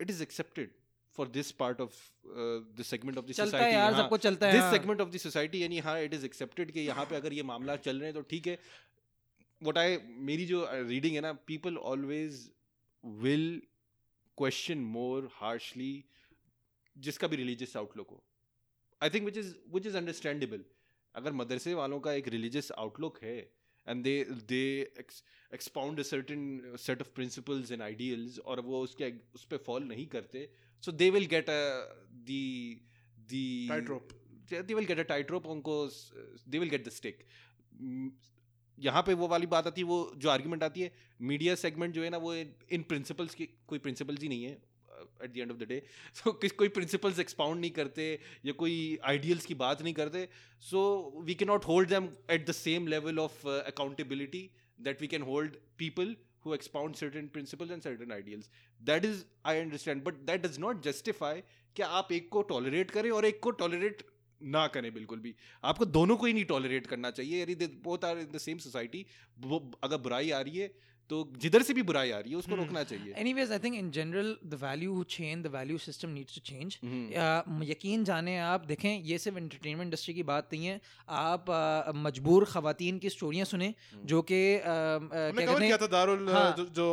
[0.00, 0.78] it is accepted
[1.16, 1.96] for this part of
[2.26, 5.04] uh, the segment of the चलता society है यार सबको चलता है this हाँ। segment
[5.04, 7.98] of the society यानी हाँ it is accepted कि यहाँ पे अगर ये मामला चल
[7.98, 8.58] रहे हैं तो ठीक है।
[9.62, 9.88] What I
[10.30, 12.42] मेरी जो रीडिंग है ना people always
[13.24, 13.48] will
[14.38, 15.92] question more harshly
[16.96, 18.22] जिसका भी रिलीजियस आउटलुक हो।
[19.00, 20.64] I think which is which is understandable
[21.14, 23.36] अगर मदरसे वालों का एक रिलीजियस आउटलुक है
[23.86, 24.12] and they
[24.48, 24.64] they
[25.52, 30.48] expound certain set of principles and ideals और वो उसके उस पर फॉलो नहीं करते
[30.82, 31.46] so they will get
[32.24, 32.42] the
[33.28, 34.12] the Tightrope.
[34.52, 35.74] They will get a tightrope उनको
[36.48, 37.24] they will get the stick
[38.78, 40.90] यहाँ पे वो वाली बात आती है वो जो आर्ग्यूमेंट आती है
[41.22, 44.52] मीडिया सेगमेंट जो है ना वो इन प्रिंसिपल्स की कोई प्रिंसिपल्स ही नहीं है
[45.24, 45.82] at the end of the day
[46.14, 48.06] so किस कोई प्रिंसिपल्स एक्सपाउंड नहीं करते
[48.46, 48.76] या कोई
[49.12, 50.28] आइडियल्स की बात नहीं करते
[50.62, 50.82] so
[51.26, 54.48] we can not hold them at the same level of accountability
[54.80, 58.48] that we can hold people who expound certain principles and certain ideals
[58.80, 61.34] that is i understand but that does not justify
[61.76, 64.02] कि आप एक को tolerate करें और एक को tolerate
[64.40, 65.34] ना करें बिल्कुल भी
[65.64, 69.04] आपको दोनों को ही नहीं टॉलरेट करना चाहिए यदि both are in the same society
[69.44, 70.70] अगर बुराई आ रही है
[71.10, 73.90] तो जिधर से भी बुराई आ रही है उसको रोकना चाहिए Anyways, I think in
[73.92, 76.78] general the value chain, the value system needs to change.
[76.82, 80.80] Hmm. Uh, यकीन जाने आप देखें ये सिर्फ़ एंटरटेनमेंट इंडस्ट्री की बात नहीं है
[81.20, 85.86] आप uh, मजबूर खवातीन की स्टोरियाँ सुने हम्म। जो कि uh, uh, किया हैं था
[85.88, 86.88] दारुल हाँ। जो, जो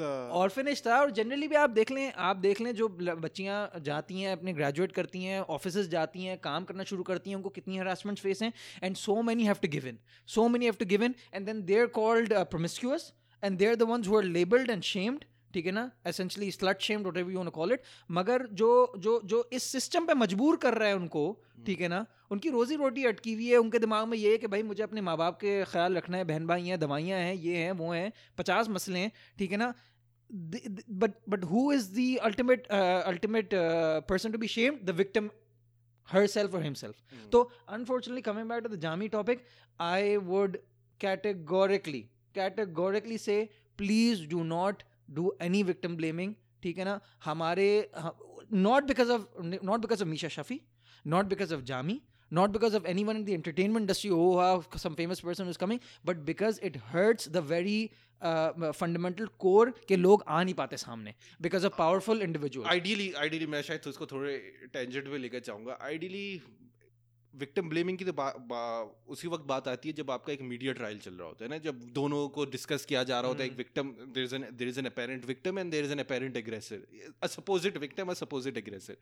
[0.00, 4.20] था ऑर्फनेज था और जनरली भी आप देख लें आप देख लें जो बच्चियाँ जाती
[4.20, 7.78] हैं अपने ग्रेजुएट करती हैं ऑफ़िस जाती हैं काम करना शुरू करती हैं उनको कितनी
[7.78, 9.98] हरासमेंट फेस हैं and so many have to give in
[10.28, 13.12] so many have to give in and then they are called promiscuous
[13.44, 15.24] and they are the ones who are labelled and shamed
[15.54, 15.90] ठीक है ना?
[16.06, 20.56] Essentially slut shamed whatever you call it मगर जो जो जो इस system पे मजबूर
[20.56, 22.06] कर रहा है उनको ठीक है ना?
[22.30, 25.00] उनकी रोजी रोटी अटकी हुई है उनके दिमाग में ये है कि भाई मुझे अपने
[25.00, 28.12] माँ बाप के ख्याल रखना है बहन भाई हैं दवाइयाँ हैं ये हैं वो हैं
[28.38, 29.74] पचास मसले हैं ठीक है ना?
[30.90, 34.86] But but who is who ultimate the ultimate uh, ultimate uh, person to be shamed?
[34.86, 35.30] The victim
[36.14, 37.02] herself or himself.
[37.32, 39.44] So unfortunately coming back to the jami topic
[42.34, 43.38] categorically से
[43.78, 47.00] please do not do any victim blaming ठीक है ना?
[47.24, 47.68] हमारे
[48.52, 50.60] not because of not because of Misha Shafi
[51.06, 52.00] not because of Jami
[52.32, 55.80] not because of any one in the entertainment industry or some famous person is coming
[56.06, 57.90] but because it hurts the very
[58.22, 63.62] fundamental core के लोग आ नहीं पाते सामने because a powerful individual ideally ideally मैं
[63.62, 64.36] शायद तो उसको थोड़े
[64.72, 66.26] टेंजेंट में लेकर चाहूँगा आइडियली
[67.34, 68.62] विक्टिम ब्लेमिंग की तो बा, बा,
[69.08, 71.58] उसी वक्त बात आती है जब आपका एक मीडिया ट्रायल चल रहा होता है ना
[71.66, 74.68] जब दोनों को डिस्कस किया जा रहा होता है एक victim there is an there
[74.68, 78.58] is an apparent victim and there is an apparent aggressor a supposed victim a supposed
[78.58, 78.96] aggressor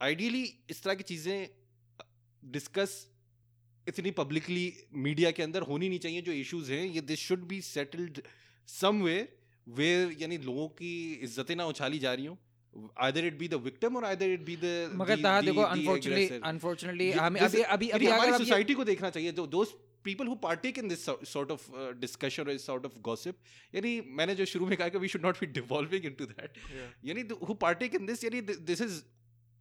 [0.00, 1.48] ideally इस तरह की चीज़ें
[2.42, 2.96] डिस्कस
[3.86, 4.64] इतनी पब्लिकली
[5.04, 8.22] मीडिया के अंदर होनी नहीं चाहिए जो इश्यूज़ हैं ये this should be settled
[8.68, 9.28] somewhere
[9.66, 12.36] where यानी लोगों की इज्जतें ना उछाली जा रही हों।
[13.06, 15.62] Either it be the victim or either it be the मगर the- ताहा the- देखो.
[16.50, 20.36] अनफॉर्चुनेटली ये- हमें अभी अभी अभी हमारी सोसाइटी को देखना चाहिए जो दोस्त people who
[20.44, 24.44] partake in this so- sort of uh, discussion or sort of gossip यानी मैंने जो
[24.52, 26.56] शुरू में कहा कि we should not be devolving into that
[27.10, 29.02] यानी who partake in this यानी th- this is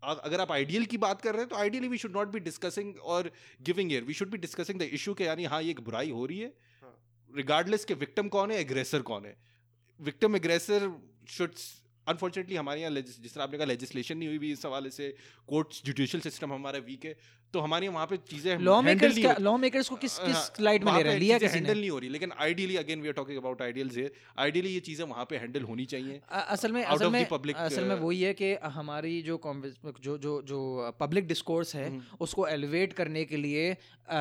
[0.04, 2.96] अगर आप आइडियल की बात कर रहे हैं तो ideally we should not be discussing
[3.16, 3.32] और
[3.70, 6.26] giving air we should be discussing the issue के यानी हाँ ये एक बुराई हो
[6.32, 6.48] रही है।
[6.82, 6.94] हाँ।
[7.36, 9.36] रिगार्डलेस के विक्टिम कौन है एग्रेसर कौन है।
[10.00, 10.90] विक्टिम एग्रेसर
[11.38, 11.52] शुड
[12.08, 15.14] अनफॉर्चुनेटली हमारे यहाँ जिस तरह आपने कहा लेजिस्लेशन नहीं हुई भी इस हवाले से
[15.48, 17.16] कोर्ट जुडिशल सिस्टम हमारा वीक है।
[17.54, 20.84] तो हमारे वहाँ पे चीज़ें लॉ मेकर्स क्या लॉ मेकर्स को किस किस हाँ, लाइट
[20.84, 21.20] में ले रहे हैं?
[21.20, 24.12] लिया किसी हैंडल नहीं हो रही लेकिन ideally again we are talking about ideals here
[24.40, 27.96] ideally ये चीज़ें वहाँ पे हैंडल होनी चाहिए। असल में असल में public, असल में
[27.96, 29.40] uh, वही है कि हमारी जो
[30.04, 31.90] जो जो जो पब्लिक डिस्कोर्स है
[32.20, 33.76] उसको एलिवेट करने के लिए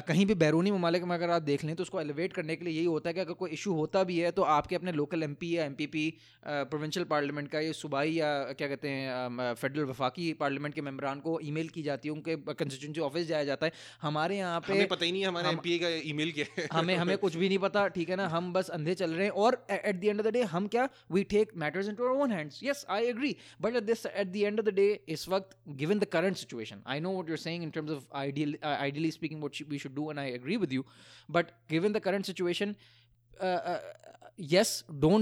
[0.09, 2.75] कहीं भी बैरूनी ममालिक में अगर आप देख लें तो उसको एलिवेट करने के लिए
[2.75, 5.57] यही होता है कि अगर कोई इशू होता भी है तो आपके अपने लोकल एमपी
[5.57, 6.05] या एमपीपी
[6.47, 11.39] प्रोविंशियल पार्लियामेंट का ये सूबाई या क्या कहते हैं फेडरल वफाकी पार्लियामेंट के मेम्बरान को
[11.45, 15.05] ईमेल की जाती है उनके कंस्टिट्यूंसी ऑफ़िस जाया जाता है। हमारे यहाँ पे हमें पता
[15.05, 18.11] ही नहीं हमारे हम- का ईमेल क्या है। हमें हमें कुछ भी नहीं पता ठीक
[18.11, 18.29] है ना?
[18.37, 20.89] हम बस अंधे चल रहे हैं और at the end of the day हम क्या?
[21.13, 24.37] We take matters into our own hands yes I agree but at this at the
[24.37, 27.39] end of the day इस वक्त given the current situation I know what you are
[27.39, 30.73] saying in terms of ideal ideally speaking what we should do and I agree with
[30.73, 30.85] you
[31.31, 32.75] but given the current situation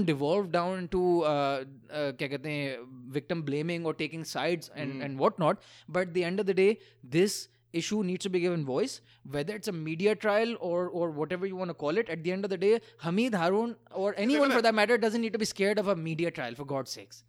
[0.05, 2.77] devolve down into uh, uh, क्या कहते हैं
[3.11, 5.57] victim blaming or taking sides and and whatnot.
[5.89, 6.77] But at the end of the day
[7.15, 8.93] this issue needs to be given voice
[9.33, 12.31] whether it's a media trial or or whatever you want to call it at the
[12.35, 12.71] end of the day
[13.03, 16.31] Hamid Harun or anyone for that matter doesn't need to be scared of a media
[16.39, 17.23] trial for God's sakes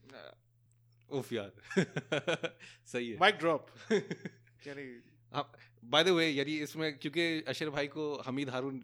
[1.10, 1.50] उफ यार
[2.92, 3.66] सही है mic drop
[4.66, 4.82] यानी
[5.92, 8.80] by the way यानी इसमें क्योंकि अशर भाई को Hamid Haroon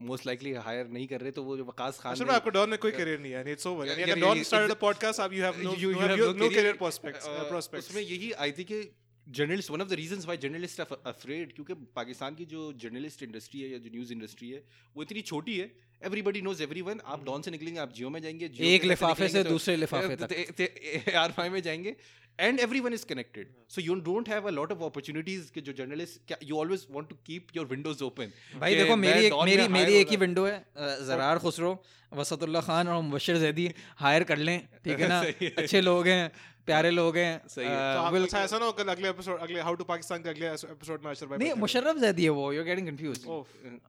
[0.00, 2.78] most likely hire नहीं कर रहे तो वो जो वकास खान में आपको डॉन में
[2.84, 5.60] कोई करियर नहीं है इट्स ओवर यानी अगर डॉन स्टार्टेड अ पॉडकास्ट आप you have
[5.62, 8.64] no You- you have no no career career- prospects uh, prospects उसमें यही आई थी
[8.70, 8.80] कि
[9.28, 13.60] journalist one of the reasons why journalist are afraid क्योंकि पाकिस्तान की जो जर्नलिस्ट इंडस्ट्री
[13.60, 14.62] है या जो न्यूज़ इंडस्ट्री है
[14.96, 15.70] वो इतनी छोटी है
[16.02, 19.42] एवरीबॉडी नोज़ एवरीवन आप डॉन से निकलेंगे आप जियो में जाएँगे जियो एक लिफाफे से
[19.42, 21.94] तो- दूसरे लिफाफे तक। आर फाइव में जाएँगे
[22.38, 25.72] and every one is connected so you don't have a lot of opportunities के जो
[25.80, 29.94] journalist you always want to keep your windows open भाई देखो मेरी एक मेरी मेरी
[29.94, 30.58] एक ही विंडो है।
[31.06, 31.72] जरार खुसरो
[32.12, 35.20] वसतुल्ला खान और मुबशर जैदी हायर कर लें ठीक है ना?
[35.62, 36.30] अच्छे लोग हैं
[36.68, 39.40] प्यारे लोग हैं सही है। अ, तो आप अच्छा ऐसा ना हो कल अगले एपिसोड
[39.46, 42.52] अगले हाउ टू पाकिस्तान के अगले एपिसोड में अशर भाई नहीं मुशर्रफ जैदी है वो
[42.52, 43.44] you are getting confuse oh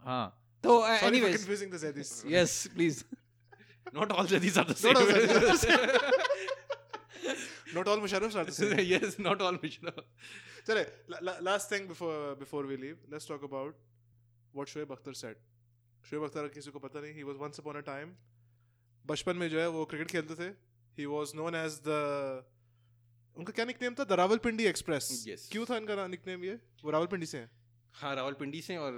[0.05, 0.25] हाँ।
[0.63, 3.03] तो anyways confusing the Zaidis yes please
[3.95, 4.97] not all Zaidis are the same
[7.75, 9.91] not all Musharraf are the same yes not all mission
[10.67, 10.81] चले
[11.49, 13.75] last thing before before we leave let's talk about
[14.55, 15.35] what Shoaib Akhtar said
[16.03, 18.11] Shoaib Akhtar किसी को पता नहीं he was once upon a time
[19.05, 20.47] बचपन में जो है वो क्रिकेट खेलते थे.
[20.97, 21.97] He was known as the
[23.38, 25.48] उनका क्या निकनेम था द रावलपिंडी एक्सप्रेस Yes.
[25.52, 27.50] क्यों था इनका निकनेम ये वो रावलपिंडी से हैं
[28.02, 28.92] हाँ रावलपिंडी से और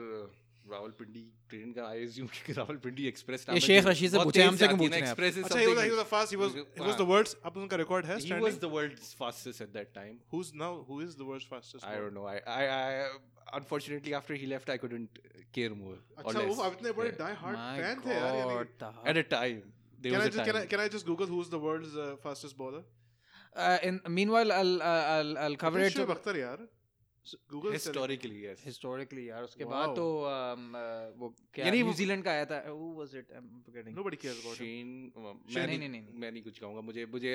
[0.70, 1.20] रावलपिंडी
[1.51, 4.90] ट्रेन का आई अज्यूम कि रावलपिंडी एक्सप्रेस ये शेख रशीद से पूछे, हमसे क्यों पूछ
[4.90, 5.20] रहे हैं आप?
[5.20, 7.57] एक्सप्रेस इज अच्छा he was he was fast he was he was the world's अब
[7.64, 10.99] उनका रिकॉर्ड है he was standing the world's fastest at that time who's now who
[11.07, 13.07] is the world's fastest I don't know I I, I
[13.61, 15.20] unfortunately after he left I couldn't
[15.59, 17.18] care more or अच्छा less वो आप इतने बड़े Yeah.
[17.20, 19.07] Die hard My fan थे यार यानी God, Taha.
[19.12, 19.62] at a time
[20.01, 21.62] there Can I was a just time can I can I just Google who's the
[21.68, 22.82] world's uh, fastest bowler?
[23.56, 26.68] Uh, in meanwhile I'll uh, I'll I'll cover it Shoaib Akhtar यार
[27.54, 29.72] Google is telling- historically यार उसके Wow.
[29.72, 33.49] बाद तो um, uh, वो क्या यानी New Zealand का आया था who was it I'm
[33.66, 34.70] forgetting Nobody cares about him.
[34.70, 37.34] Shane uh, मैं नहीं, नहीं। मैं नहीं कुछ कहूँगा मुझे मुझे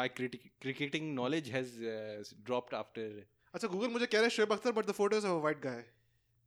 [0.00, 4.86] my cricketing knowledge has uh, dropped अच्छा गूगल मुझे कह रहा है Shoaib Akhtar but
[4.86, 5.84] the photos of a white guy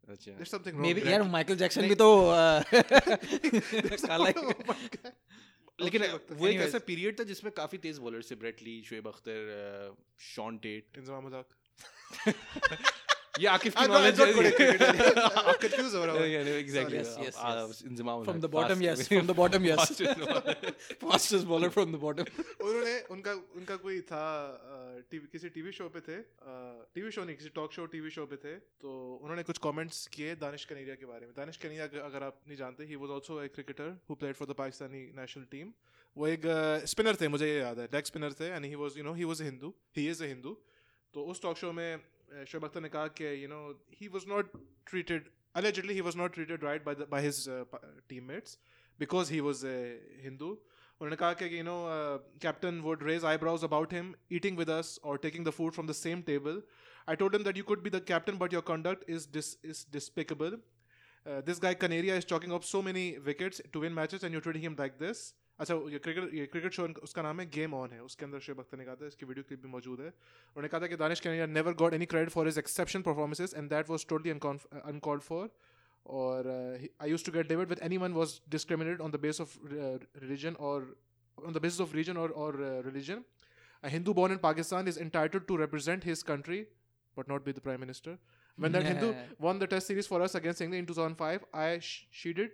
[0.07, 2.63] अच्छा देयर समथिंग रॉन्ग यार माइकल जैक्सन भी तो uh,
[4.07, 5.11] काला ही-
[5.79, 9.95] लेकिन वो एक ऐसा पीरियड था जिसमें काफ़ी तेज बॉलर थे Brett Lee Shoaib Akhtar
[10.27, 10.97] Shaun Tait.
[10.97, 11.45] Inzamam मज़ाक
[13.39, 15.17] ये आकिफ की knowledge not good at cricket.
[15.41, 16.25] I'm confused हो रहा
[16.57, 17.81] exactly Yes, yes, yes.
[17.87, 19.03] Inzamam From the bottom, yes.
[19.09, 19.91] From the bottom, yes.
[21.03, 22.31] Fastest bowler from the bottom.
[22.67, 24.23] उन्होंने उनका उनका कोई था
[25.11, 26.17] टीवी किसी टीवी शो पे थे?
[26.95, 28.55] टीवी शो नहीं किसी टॉक शो टीवी शो पे थे?
[28.85, 32.57] तो उन्होंने कुछ कमेंट्स किए दानिश कनेरिया के बारे में। दानिश कनेरिया अगर- आप नहीं
[32.57, 35.71] जानते he was also a cricketer who played for the Pakistani national team
[36.15, 36.41] वो एक
[36.93, 39.23] स्पिनर थे मुझे ये याद है। लेग स्पिनर थे and he was you know he
[39.31, 40.57] was a Hindu he is a Hindu
[41.13, 41.89] तो उस टॉक शो में
[42.31, 43.59] uh, शोएब अख्तर ने कहा कि you know
[44.01, 44.51] he was not
[44.91, 48.57] treated allegedly he was not treated right by the, by his uh, pa- teammates
[49.03, 49.77] because he was a
[50.25, 50.49] Hindu.
[51.01, 54.91] उन्होंने कहा कि you know uh, captain would raise eyebrows about him eating with us
[55.03, 56.61] or taking the food from the same table.
[57.07, 59.83] I told him that you could be the captain, but your conduct is dis- is
[59.97, 60.57] despicable.
[61.25, 64.45] Uh, this guy Canaria is chalking up so many wickets to win matches, and you're
[64.47, 65.23] treating him like this.
[65.59, 68.59] अच्छा ये cricket ये cricket show उसका नाम है game on है। उसके अंदर शेब
[68.59, 71.19] अख्तर ने कहा था इसकी वीडियो क्लिप भी मौजूद है। उन्होंने कहा था कि Danish
[71.19, 75.49] Kaneria never got any credit for his exception performances and that was totally uncalled for
[76.05, 76.49] और
[77.01, 80.53] I use to get David with any one was discriminate on the base of religion
[80.53, 80.95] और
[81.45, 83.23] on the basis of religion और religion
[83.85, 86.61] Hindu born in Pakistan is entitled to represent his country
[87.17, 88.17] but not be the prime minister
[88.59, 88.93] When that yeah.
[88.93, 89.13] Hindu
[89.45, 92.47] won the test series for us two thousand five I I sh- shielded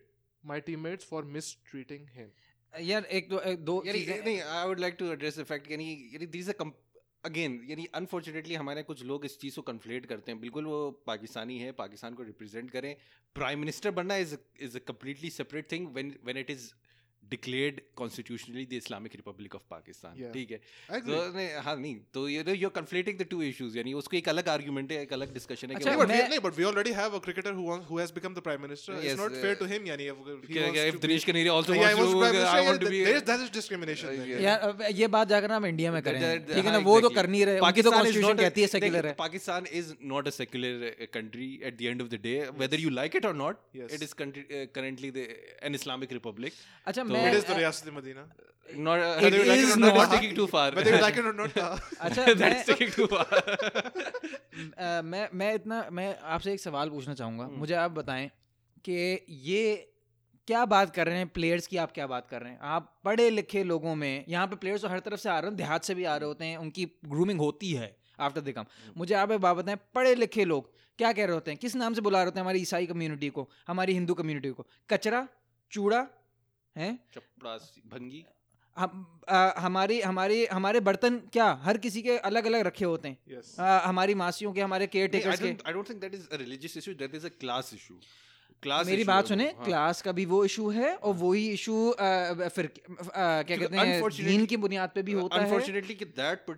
[0.49, 1.23] my for
[1.71, 2.27] mistreating him
[2.73, 5.91] यार एक दो एक दो चीज़ें नहीं I would like to address the fact यानी
[6.13, 6.63] यानी this a
[7.25, 11.57] again यानी अनफॉर्चुनेटली हमारे कुछ लोग इस चीज़ को कन्फ्लेट करते हैं। बिल्कुल वो पाकिस्तानी
[11.59, 12.95] है पाकिस्तान को रिप्रेजेंट करें।
[13.35, 16.65] प्राइम मिनिस्टर बनना is is a completely separate thing when when it is
[17.33, 20.59] declared constitutionally the Islamic Republic of Pakistan ठीक है
[21.09, 24.29] तो नहीं हाँ नहीं तो ये you are conflating the two issues यानी उसको एक
[24.29, 27.19] अलग आर्गुमेंट है एक अलग डिस्कशन है अच्छा, but, we, but we already have a
[27.19, 28.93] cricketer who wants, who has become the prime minister.
[28.95, 30.07] Yes, it's not uh, fair to him, yani.
[30.13, 30.17] If,
[30.47, 32.81] he क्या- wants क्या- if Dinesh Kaneria also Yeah, wants to to- be I want
[32.85, 34.19] to be- there that is discrimination.
[34.43, 37.29] यार ये बात जाकर हम India में करें ठीक है ना हाँ, वो तो कर
[37.35, 40.73] नहीं रहे उनकी तो Pakistan कॉन्स्टिट्यूशन कहती है सेक्युलर है Pakistan is not a secular
[40.91, 42.35] uh, country at the end of the day.
[42.63, 43.63] Whether you like it or not,
[43.97, 45.27] it is uh, currently the,
[45.69, 46.61] an Islamic republic.
[46.87, 48.25] अच्छा तो- मैं It is the Riyasat Madina.
[48.69, 50.11] Not, uh, It you like is not, not.
[50.11, 50.71] taking too far.
[50.71, 51.57] Whether you like it or not.
[51.57, 53.25] uh, अच्छा That's taking too far.
[55.03, 58.29] मैं मैं इतना मैं आपसे एक सवाल पूछना चाहूँगा हम्म। मुझे आप बताएँ
[58.85, 58.93] कि
[59.49, 59.63] ये
[60.47, 63.29] क्या बात कर रहे हैं प्लेयर्स की आप क्या बात कर रहे हैं आप पढ़े
[63.29, 65.95] लिखे लोगों में यहाँ पे प्लेयर्स तो हर तरफ़ से आ रहे हैं देहात से
[65.95, 68.65] भी आ रहे होते हैं उनकी ग्रूमिंग होती है आफ्टर द कम
[68.97, 72.01] मुझे आप बात बताएँ पढ़े लिखे लोग क्या कह रहे होते हैं किस नाम से
[72.01, 75.27] बुला रहे होते हैं हमारी ईसाई कम्युनिटी को हमारी हिंदू कम्युनिटी को कचरा
[75.71, 76.05] चूड़ा
[76.75, 78.23] हैं चपड़ास, भंगी.
[78.77, 83.17] हम आ, हमारी हमारी हमारे बर्तन क्या हर किसी के अलग अलग रखे होते हैं
[83.33, 83.59] yes.
[83.59, 86.77] आ, हमारी मासियों के हमारे केयर टेकर्स के I don't think that is a religious
[86.77, 87.99] issue that is a class class
[88.63, 89.65] Class मेरी बात सुने हाँ.
[89.65, 94.57] क्लास का भी वो इशू है और वही इशू फिर क्या कहते हैं दीन की
[94.57, 96.53] बुनियाद पे भी होता है। Unfortunately, कि that uh,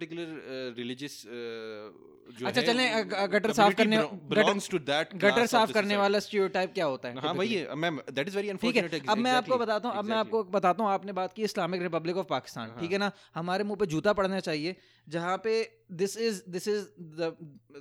[0.82, 6.20] religious uh, जो अच्छा चलें गटर साफ़ करने to that class गटर साफ़ करने वाला
[6.20, 7.20] स्टीरियोटाइप क्या होता है?
[7.26, 10.06] हाँ वही मैम दैट इज़ वेरी ठीक है अनफॉर्चुनेट अब मैं आपको बताता हूँ अब
[10.06, 13.12] मैं आपको बताता हूँ आपने बात की इस्लामिक रिपब्लिक ऑफ़ पाकिस्तान ठीक है ना?
[13.36, 14.76] हमारे मुँह पे जूता पड़ना चाहिए
[15.08, 15.54] जहाँ पे
[15.94, 16.84] this is this is
[17.20, 17.36] the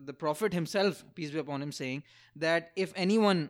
[0.09, 2.03] the prophet himself peace be upon him saying
[2.37, 3.49] that if anyone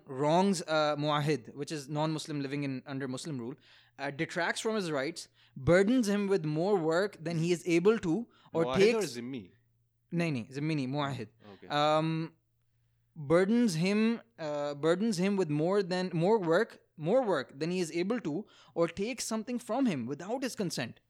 [0.66, 3.54] Uh, a muahid, which is non-Muslim living in under Muslim rule,
[3.98, 8.26] uh, detracts from his rights, burdens him with more work than he is able to,
[8.52, 9.16] or muahid takes.
[9.16, 9.50] Or zimmi?
[10.12, 11.28] No, no, zimmini, muahid.
[11.54, 11.68] Okay.
[11.68, 12.32] Um,
[13.16, 17.92] burdens him, uh, burdens him with more than more work, more work than he is
[17.92, 18.44] able to,
[18.74, 21.00] or takes something from him without his consent.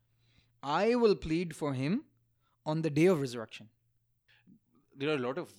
[0.63, 2.05] I will plead for him
[2.65, 3.69] on the day of resurrection.
[4.99, 5.51] There are lot of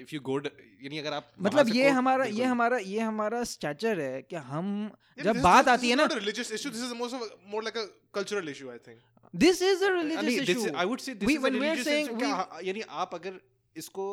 [0.00, 4.00] if you go यानी अगर आप मतलब से ये हमारा ये। हमारा ये हमारा स्टैचर
[4.00, 4.72] है कि हम
[5.18, 6.72] जब this- बात this- आती है is ना not a religious issue.
[6.76, 7.86] This is most of a, more like a
[8.18, 8.98] cultural issue, I think.
[9.34, 11.58] This is a religious this issue is- I would say this We- is a when
[11.60, 13.40] we are religious issue we- क्या- यानी आप अगर
[13.76, 14.06] इसको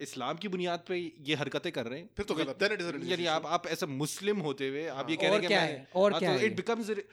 [0.00, 0.96] इस्लाम की बुनियाद पे
[1.28, 2.62] ये हरकतें कर रहे हैं फिर तो गलत,
[3.10, 5.60] यानी आप आप ऐसा मुस्लिम होते हुए आप ये हाँ, कह रहे हैं कि क्या
[5.60, 5.76] है?
[5.94, 7.04] और हाँ, क्या तो है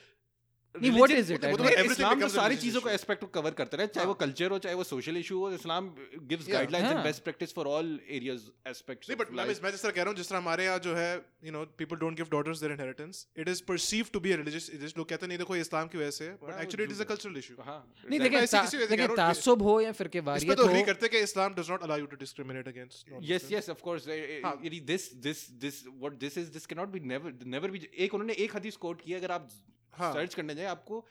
[0.75, 1.45] नहीं, what religion- is it?
[1.45, 4.19] वो तो इस्लाम तो सारी चीज़ों को एस्पेक्ट को कवर करता है चाहे वो हाँ.
[4.19, 5.89] कल्चर हो चाहे वो सोशल इशू हो इस्लाम
[6.29, 7.03] गिव्स गाइडलाइंस एंड हाँ.
[7.03, 10.17] Best practice for all areas aspects नहीं बट मैं मैं जिस तरह कह रहा हूँ
[10.17, 11.09] जिस तरह हमारे यहाँ जो है
[11.45, 14.69] you know people don't give daughters their inheritance it is perceived to be a religious
[14.69, 17.05] it लोग कहते नहीं देखो इस्लाम की वजह से हाँ, but actually it is a
[17.05, 20.69] cultural issue हाँ नहीं देखिए ता- देखिए हूँ तासुब हो या फिर के इस तो
[20.69, 24.45] एग्री करते हैं कि Islam does not allow you to discriminate against course uh, uh,
[24.45, 24.55] हाँ.
[24.63, 28.33] यानी this this this what this is this cannot be never never be एक उन्होंने
[28.33, 29.49] एक हदीस कोट की अगर आप
[29.93, 30.13] हाँ.
[30.13, 31.05] सर्च करने जाए आपको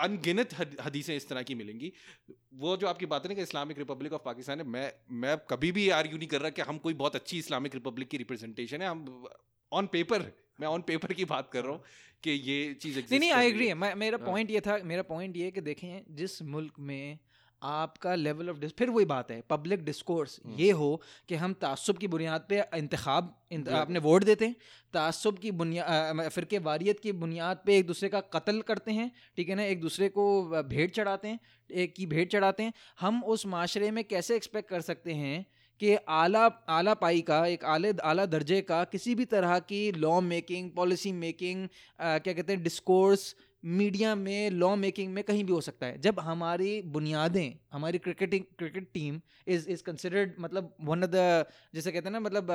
[0.00, 1.92] अनगिनत हदीसें इस तरह की मिलेंगी
[2.54, 5.72] वो जो आपकी बात है ना कि इस्लामिक रिपब्लिक ऑफ़ पाकिस्तान है मैं मैं कभी
[5.72, 8.88] भी आर्ग्यू नहीं कर रहा कि हम कोई बहुत अच्छी इस्लामिक रिपब्लिक की रिप्रेजेंटेशन है
[8.88, 9.26] हम
[9.72, 11.82] ऑन पेपर मैं ऑन पेपर की बात कर रहा हूँ
[12.22, 14.26] कि ये चीज़ नहीं नहीं आई एग्री मेरा हाँ.
[14.26, 17.18] पॉइंट ये था मेरा पॉइंट ये कि देखें जिस मुल्क में
[17.62, 20.90] आपका लेवल ऑफ़ फिर वही बात है पब्लिक डिस्कोर्स हम्म। ये हो
[21.28, 24.56] कि हम तासुब की बुनियाद पे इंतखाब इंत, अपने वोट देते हैं
[24.94, 29.48] तासुब की बुनियाद फ़िरके वारियत की बुनियाद पे एक दूसरे का कत्ल करते हैं ठीक
[29.48, 30.24] है ना एक दूसरे को
[30.64, 31.38] भेंट चढ़ाते हैं
[31.70, 35.44] एक की भेंट चढ़ाते हैं हम उस माशरे में कैसे एक्सपेक्ट कर सकते हैं
[35.80, 40.20] कि आला आला पाई का एक आले आला दर्जे का किसी भी तरह की लॉ
[40.22, 43.34] मेकिंग पॉलिसी मेकिंग क्या कहते हैं डिस्कोर्स
[43.64, 48.44] मीडिया में लॉ मेकिंग में कहीं भी हो सकता है। जब हमारी बुनियादें, हमारी cricketing
[48.58, 51.44] cricket team is is considered मतलब वन ऑफ़ द
[51.74, 52.48] जैसे कहते हैं ना मतलब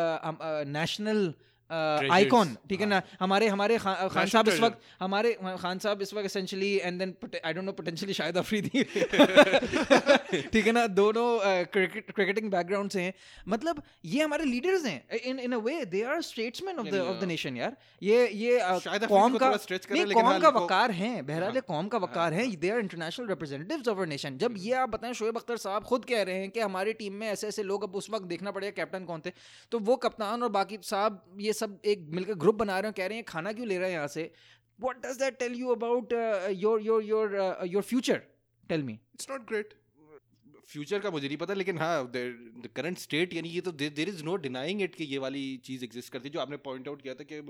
[0.67, 1.33] नेशनल
[1.69, 3.01] आइकॉन ठीक है ना?
[3.19, 7.15] हमारे हमारे खा, खान साहब इस वक्त हमारे खान साहब इस वक्त essentially and then
[7.45, 8.83] I don't know potentially शायद अफरीदी।
[10.53, 10.85] ठीक है ना?
[10.87, 11.27] दोनों
[11.65, 13.13] क्रिकेट क्रिकेटिंग बैकग्राउंड से हैं।
[13.47, 17.19] मतलब ये हमारे लीडर्स हैं। In in a way they are statesman of the of
[17.21, 18.59] the nation यार। ये ये
[19.07, 22.45] कौम का हैं, नहीं कौम हाँ, का वकार है। बहरहाल हाँ, कौम का वकार है।
[22.55, 26.23] They are international representatives of nation जब ये आप बताएँ शोएब अख्तर साहब खुद कह
[26.23, 29.05] रहे हैं कि हमारी टीम में ऐसे ऐसे लोग अब उस वक्त देखना पड़ेगा कैप्टन
[29.05, 29.31] कौन थे?
[29.71, 33.07] तो वो कप्तान और बाकी साहब ये सब एक मिलकर ग्रुप बना रहे हैं कह
[33.07, 34.31] रहे हैं खाना क्यों ले रहे हैं यहाँ से
[34.79, 38.21] what does that tell you about uh, your your your uh, your future
[38.69, 39.75] tell me It's not great.
[40.69, 44.23] Future का मुझे नहीं पता लेकिन हाँ द करंट स्टेट यानी ये तो there is
[44.23, 47.13] no denying it कि ये वाली चीज़ एग्जिस्ट करती है जो आपने पॉइंट आउट किया
[47.13, 47.41] था कि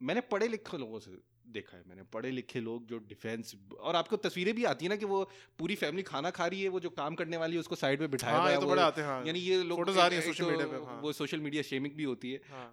[0.00, 1.10] मैंने पढ़े लिखे लोगों से
[1.52, 4.96] देखा है मैंने पढ़े लिखे लोग जो डिफेंस और आपको तस्वीरें भी आती है ना
[4.96, 5.22] कि वो
[5.58, 8.10] पूरी फैमिली खाना खा रही है वो जो काम करने वाली है उसको साइड में
[8.10, 11.12] बिठाया हाँ ये तो आते हैं हाँ यानी ये लोग हैं तो पे, हाँ। वो
[11.12, 12.70] सोशल मीडिया शेमिंग भी होती है हाँ।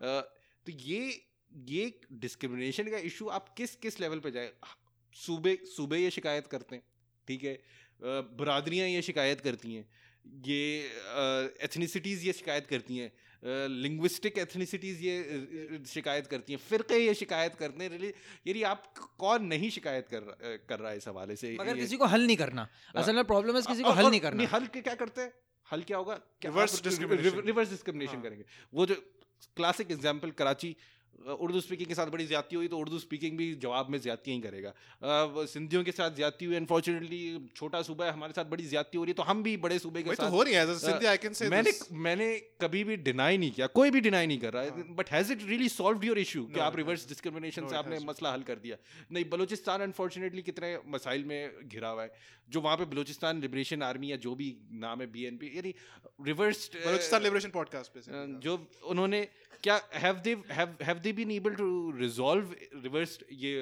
[0.66, 4.52] तो ये ये डिस्क्रिमिनेशन का इशू आप किस किस लेवल पे जाए?
[5.14, 6.84] सूबे सूबे ये शिकायत करते हैं
[7.28, 7.60] ठीक है?
[8.40, 9.90] बरादरियाँ ये शिकायत करती हैं
[10.46, 10.92] ये
[11.64, 13.12] एथनिसिटीज़ ये शिकायत करती हैं
[13.68, 15.14] लिंग्विस्टिक एथनिसिटीज़ ये
[15.88, 18.14] शिकायत करती हैं फ़िरक़े ये शिकायत करते हैं really,
[18.48, 21.58] यानी आप कौन नहीं शिकायत कर रहा- कर रहा है इस हवाले से?
[21.60, 24.48] मगर किसी को हल नहीं करना। असल में प्रॉब्लम है किसी को हल नहीं करना।
[24.48, 25.34] हल क्या करते हैं?
[25.72, 26.22] हल क्या होगा?
[26.46, 29.23] रिवर्स डिस्क्रिमिनेशन हाँ। करेंगे। वो जो
[29.56, 30.78] classic example, Karachi
[31.40, 34.42] Urdu speaking के साथ बड़ी ज्यादती हुई तो उर्दू स्पीकिंग भी जवाब में ज्यादतियाँ ही
[34.42, 34.74] करेगा।
[35.46, 37.20] सिंधियों के साथ ज्यादती हुई अनफॉर्चुनेटली
[37.56, 40.04] छोटा सूबा है हमारे साथ बड़ी ज्यादती हो रही है तो हम भी बड़े सूबे
[40.04, 42.28] के तो साथ हो रही है Sindhi I can say मैंने मैंने
[42.62, 45.44] कभी भी डिनाई नहीं किया कोई भी डिनाई नहीं कर रहा है but has it
[45.44, 48.78] really solve your issue कि आप रिवर्स डिस्क्रिमिनेशन से आपने मसला हल कर दिया।
[49.12, 52.12] नहीं बलूचिस्तान अनफॉर्चुनेटली कितने मसाइल में घिरा हुआ है
[52.50, 55.74] जो वहाँ पे बलूचिस्तान लिबरेशन आर्मी या जो भी नाम है बीएनपी यानी
[56.26, 58.02] रिवर्स बलूचिस्तान लिबरेशन पॉडकास्ट पे
[58.48, 59.28] जो उन्होंने
[59.64, 63.54] क्या have they have they been able to resolve reverse ये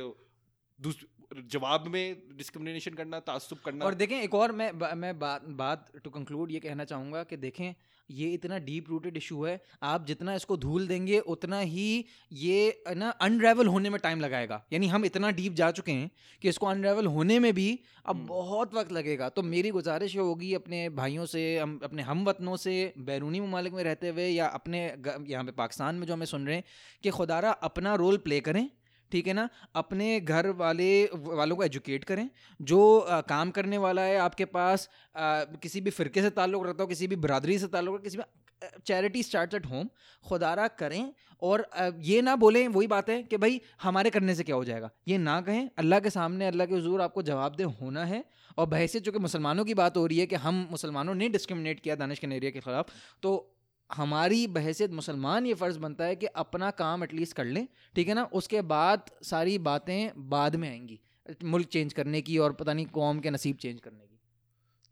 [1.48, 3.86] जवाब में डिस्क्रिमिनेशन करना, तासुब करना?
[3.86, 7.74] और देखें, एक और मैं मैं बात बात टू कंक्लूड ये कहना चाहूँगा कि देखें
[8.12, 13.10] ये इतना डीप रूटेड इशू है आप जितना इसको धूल देंगे उतना ही ये ना
[13.22, 16.10] अनरेवल होने में टाइम लगाएगा। यानी हम इतना डीप जा चुके हैं
[16.42, 20.88] कि इसको अनरेवल होने में भी अब बहुत वक्त लगेगा। तो मेरी गुजारिश होगी अपने
[20.92, 24.86] भाइयों से हम अपने हम वतनों से बैरूनी ममालिक में रहते हुए या अपने
[25.28, 26.64] यहाँ पे पाकिस्तान में जो हमें सुन रहे हैं
[27.04, 28.70] कि खुदारा अपना रोल प्ले करें।
[29.12, 29.48] ठीक है ना?
[29.76, 34.88] अपने घर वाले वालों को एजुकेट करें। जो अ, काम करने वाला है आपके पास
[35.16, 38.24] अ, किसी भी फ़िरके से ताल्लुक़ रखता हो किसी भी बरादरी से ताल्लुक़ किसी भी
[38.86, 39.88] चैरिटी स्टार्ट एट होम
[40.26, 41.66] खुदारा करें और
[42.04, 44.90] ये ना बोलें वही बात है कि भाई हमारे करने से क्या हो जाएगा?
[45.08, 48.24] ये ना कहें अल्लाह के सामने अल्लाह के हजूर आपको जवाब जवाबदेह होना है
[48.58, 51.96] और बहसीत चूँकि मुसलमानों की बात हो रही है कि हम मुसलमानों ने डिस्क्रिमिनेट किया
[51.96, 52.92] दानिश कनेरिया के ख़िलाफ़
[53.24, 53.34] तो
[53.92, 58.14] हमारी बहसीत मुसलमान ये फ़र्ज़ बनता है कि अपना काम एटलीस्ट कर लें, ठीक है
[58.16, 58.24] ना?
[58.34, 61.00] उसके बाद सारी बातें बाद में आएँगी,
[61.46, 64.20] मुल्क चेंज करने की और पता नहीं कौम के नसीब चेंज करने की।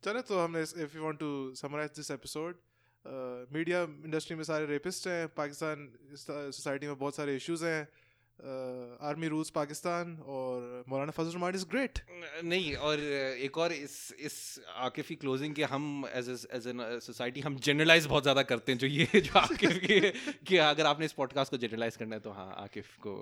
[0.04, 2.60] चले तो हमने if you want to summarise this episode
[3.54, 7.88] media industry में सारे रेपिस्ट हैं, पाकिस्तान सोसाइटी में बहुत सारे इश्यूज़ हैं
[9.01, 11.99] आर्मी रूल्स पाकिस्तान और मौलाना फजल रहमान इज़ ग्रेट
[12.43, 12.99] नहीं और
[13.39, 18.05] एक और इस इस आकिफ की क्लोजिंग के हम एज एज एन सोसाइटी हम जनरलाइज
[18.05, 19.99] बहुत ज़्यादा करते हैं जो ये जो आकिफ की
[20.45, 23.15] कि अगर आपने इस पॉडकास्ट को जनरलाइज करना है तो हाँ आकिफ को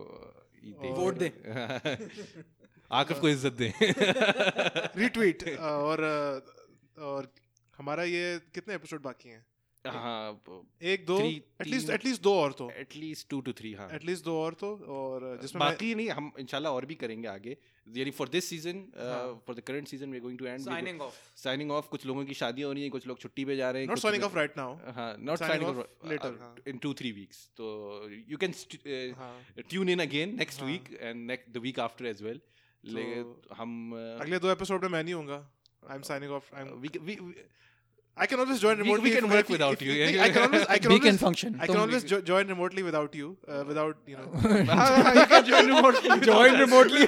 [0.80, 1.30] वोट दें।
[2.91, 3.74] आकिफ को इज़्ज़त दें।
[5.01, 7.34] रीट्वीट और uh, और
[7.78, 9.45] हमारा ये कितने एपिसोड बाकी हैं?
[9.86, 10.44] हाँ
[10.82, 14.54] एक दो एटलीस्ट एटलीस्ट दो और तो। At least two two three हाँ। एटलीस्ट दो और
[14.54, 17.58] तो और जिसमें बाकी नहीं हम इंशाल्लाह और भी करेंगे आगे।
[17.88, 21.14] यानी फॉर दिस सीज़न हाँ। For the current season we going to end signing off
[21.36, 23.86] signing off कुछ लोगों की शादियाँ हो रही हैं कुछ लोग छुट्टी पे जा रहे
[23.86, 27.12] हैं signing लोग- off right now हाँ नॉट साइनिंग ऑफ़ later, हाँ। इन टू थ्री
[27.12, 28.54] वीक्स तो यू कैन
[29.18, 32.42] हाँ। ट्यून इन अगेन नेक्स्ट हाँ। Week and next the week after as well
[33.54, 35.52] हम uh, अगले दो एपिसोड में मैं नहीं होऊँगा।
[35.90, 36.56] I am signing off
[38.23, 39.11] I can always join We- we remotely.
[39.12, 40.25] can if- work if- without if- you, if- yeah.
[40.25, 41.55] I can always, I can We always, can function.
[41.61, 44.27] I तुम- can always jo- join remotely without you, uh, without you know.
[45.20, 47.07] you can join remotely Join remotely.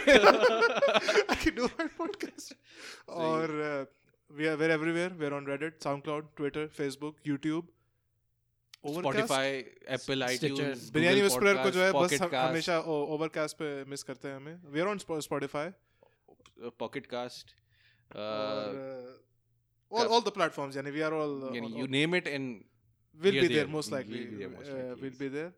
[1.35, 2.55] I can do my podcast.
[3.27, 3.85] और uh,
[4.41, 5.11] we are we're everywhere.
[5.23, 7.71] We're on Reddit, SoundCloud, Twitter, Facebook, YouTube.
[8.93, 9.05] Overcast.
[9.05, 9.45] Spotify,
[9.99, 10.49] Apple, Stitcher.
[10.49, 12.79] iTunes, biryani Google whisperer को जो है Podcast, बस हम- Pocket Cast, हमेशा
[13.15, 14.99] overcast पे miss करते हैं हमें we are on
[15.29, 17.07] Spotify uh, Pocket
[19.92, 22.62] Cast, uh, all all the platforms यानी वी आर ऑल यानी you name it and
[23.20, 23.68] we are be there there.
[23.72, 25.20] Most We'll likely be there most likely, will yes.
[25.20, 25.52] Be there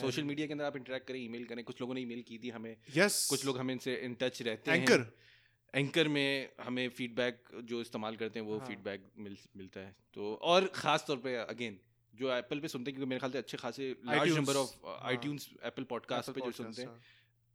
[0.00, 2.50] social media के अंदर आप interact करें email करें कुछ लोगों ने ईमेल की थी
[2.50, 5.06] हमें यस कुछ लोग हमें इनसे इन टच रहते हैं
[5.74, 10.34] एंकर में हमें फीडबैक जो इस्तेमाल करते हैं वो हाँ। फीडबैक मिल मिलता है तो
[10.52, 11.78] और ख़ास तौर पे अगेन
[12.14, 14.86] जो एप्पल पे सुनते हैं क्योंकि मेरे ख्याल से अच्छे खासे large number of.
[15.10, 17.00] ITunes Apple podcast पे जो सुनते हैं हाँ।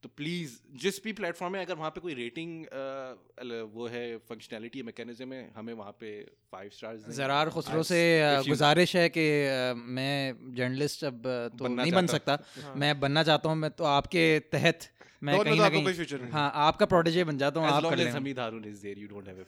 [0.06, 0.52] तो प्लीज़
[0.82, 5.40] जिस भी प्लेटफॉर्म है अगर वहाँ पे कोई रेटिंग आ, वो है फंक्शनैलिटी मैकेनिज्म है
[5.56, 6.10] हमें वहाँ पे
[6.52, 8.02] फाइव स्टार्स जरार खुसरो से
[8.48, 12.38] गुजारिश है कि अ, मैं जर्नलिस्ट अब तो बनना नहीं बन सकता।
[12.76, 14.88] मैं बनना चाहता हूँ मैं तो आपके तहत
[15.24, 17.98] मैं कहीं तो ना कहीं फ्यूचर नहीं हाँ आपका प्रोटेजे बन जाता हूँ आप कर
[17.98, 19.46] लेना Hamid Harun is there, you don't have a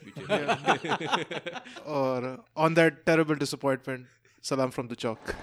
[1.99, 2.29] और
[2.65, 4.07] ऑन दैट टेरेबल डिसअपॉइंटमेंट
[4.43, 5.33] सलाम फ्रॉम द चौक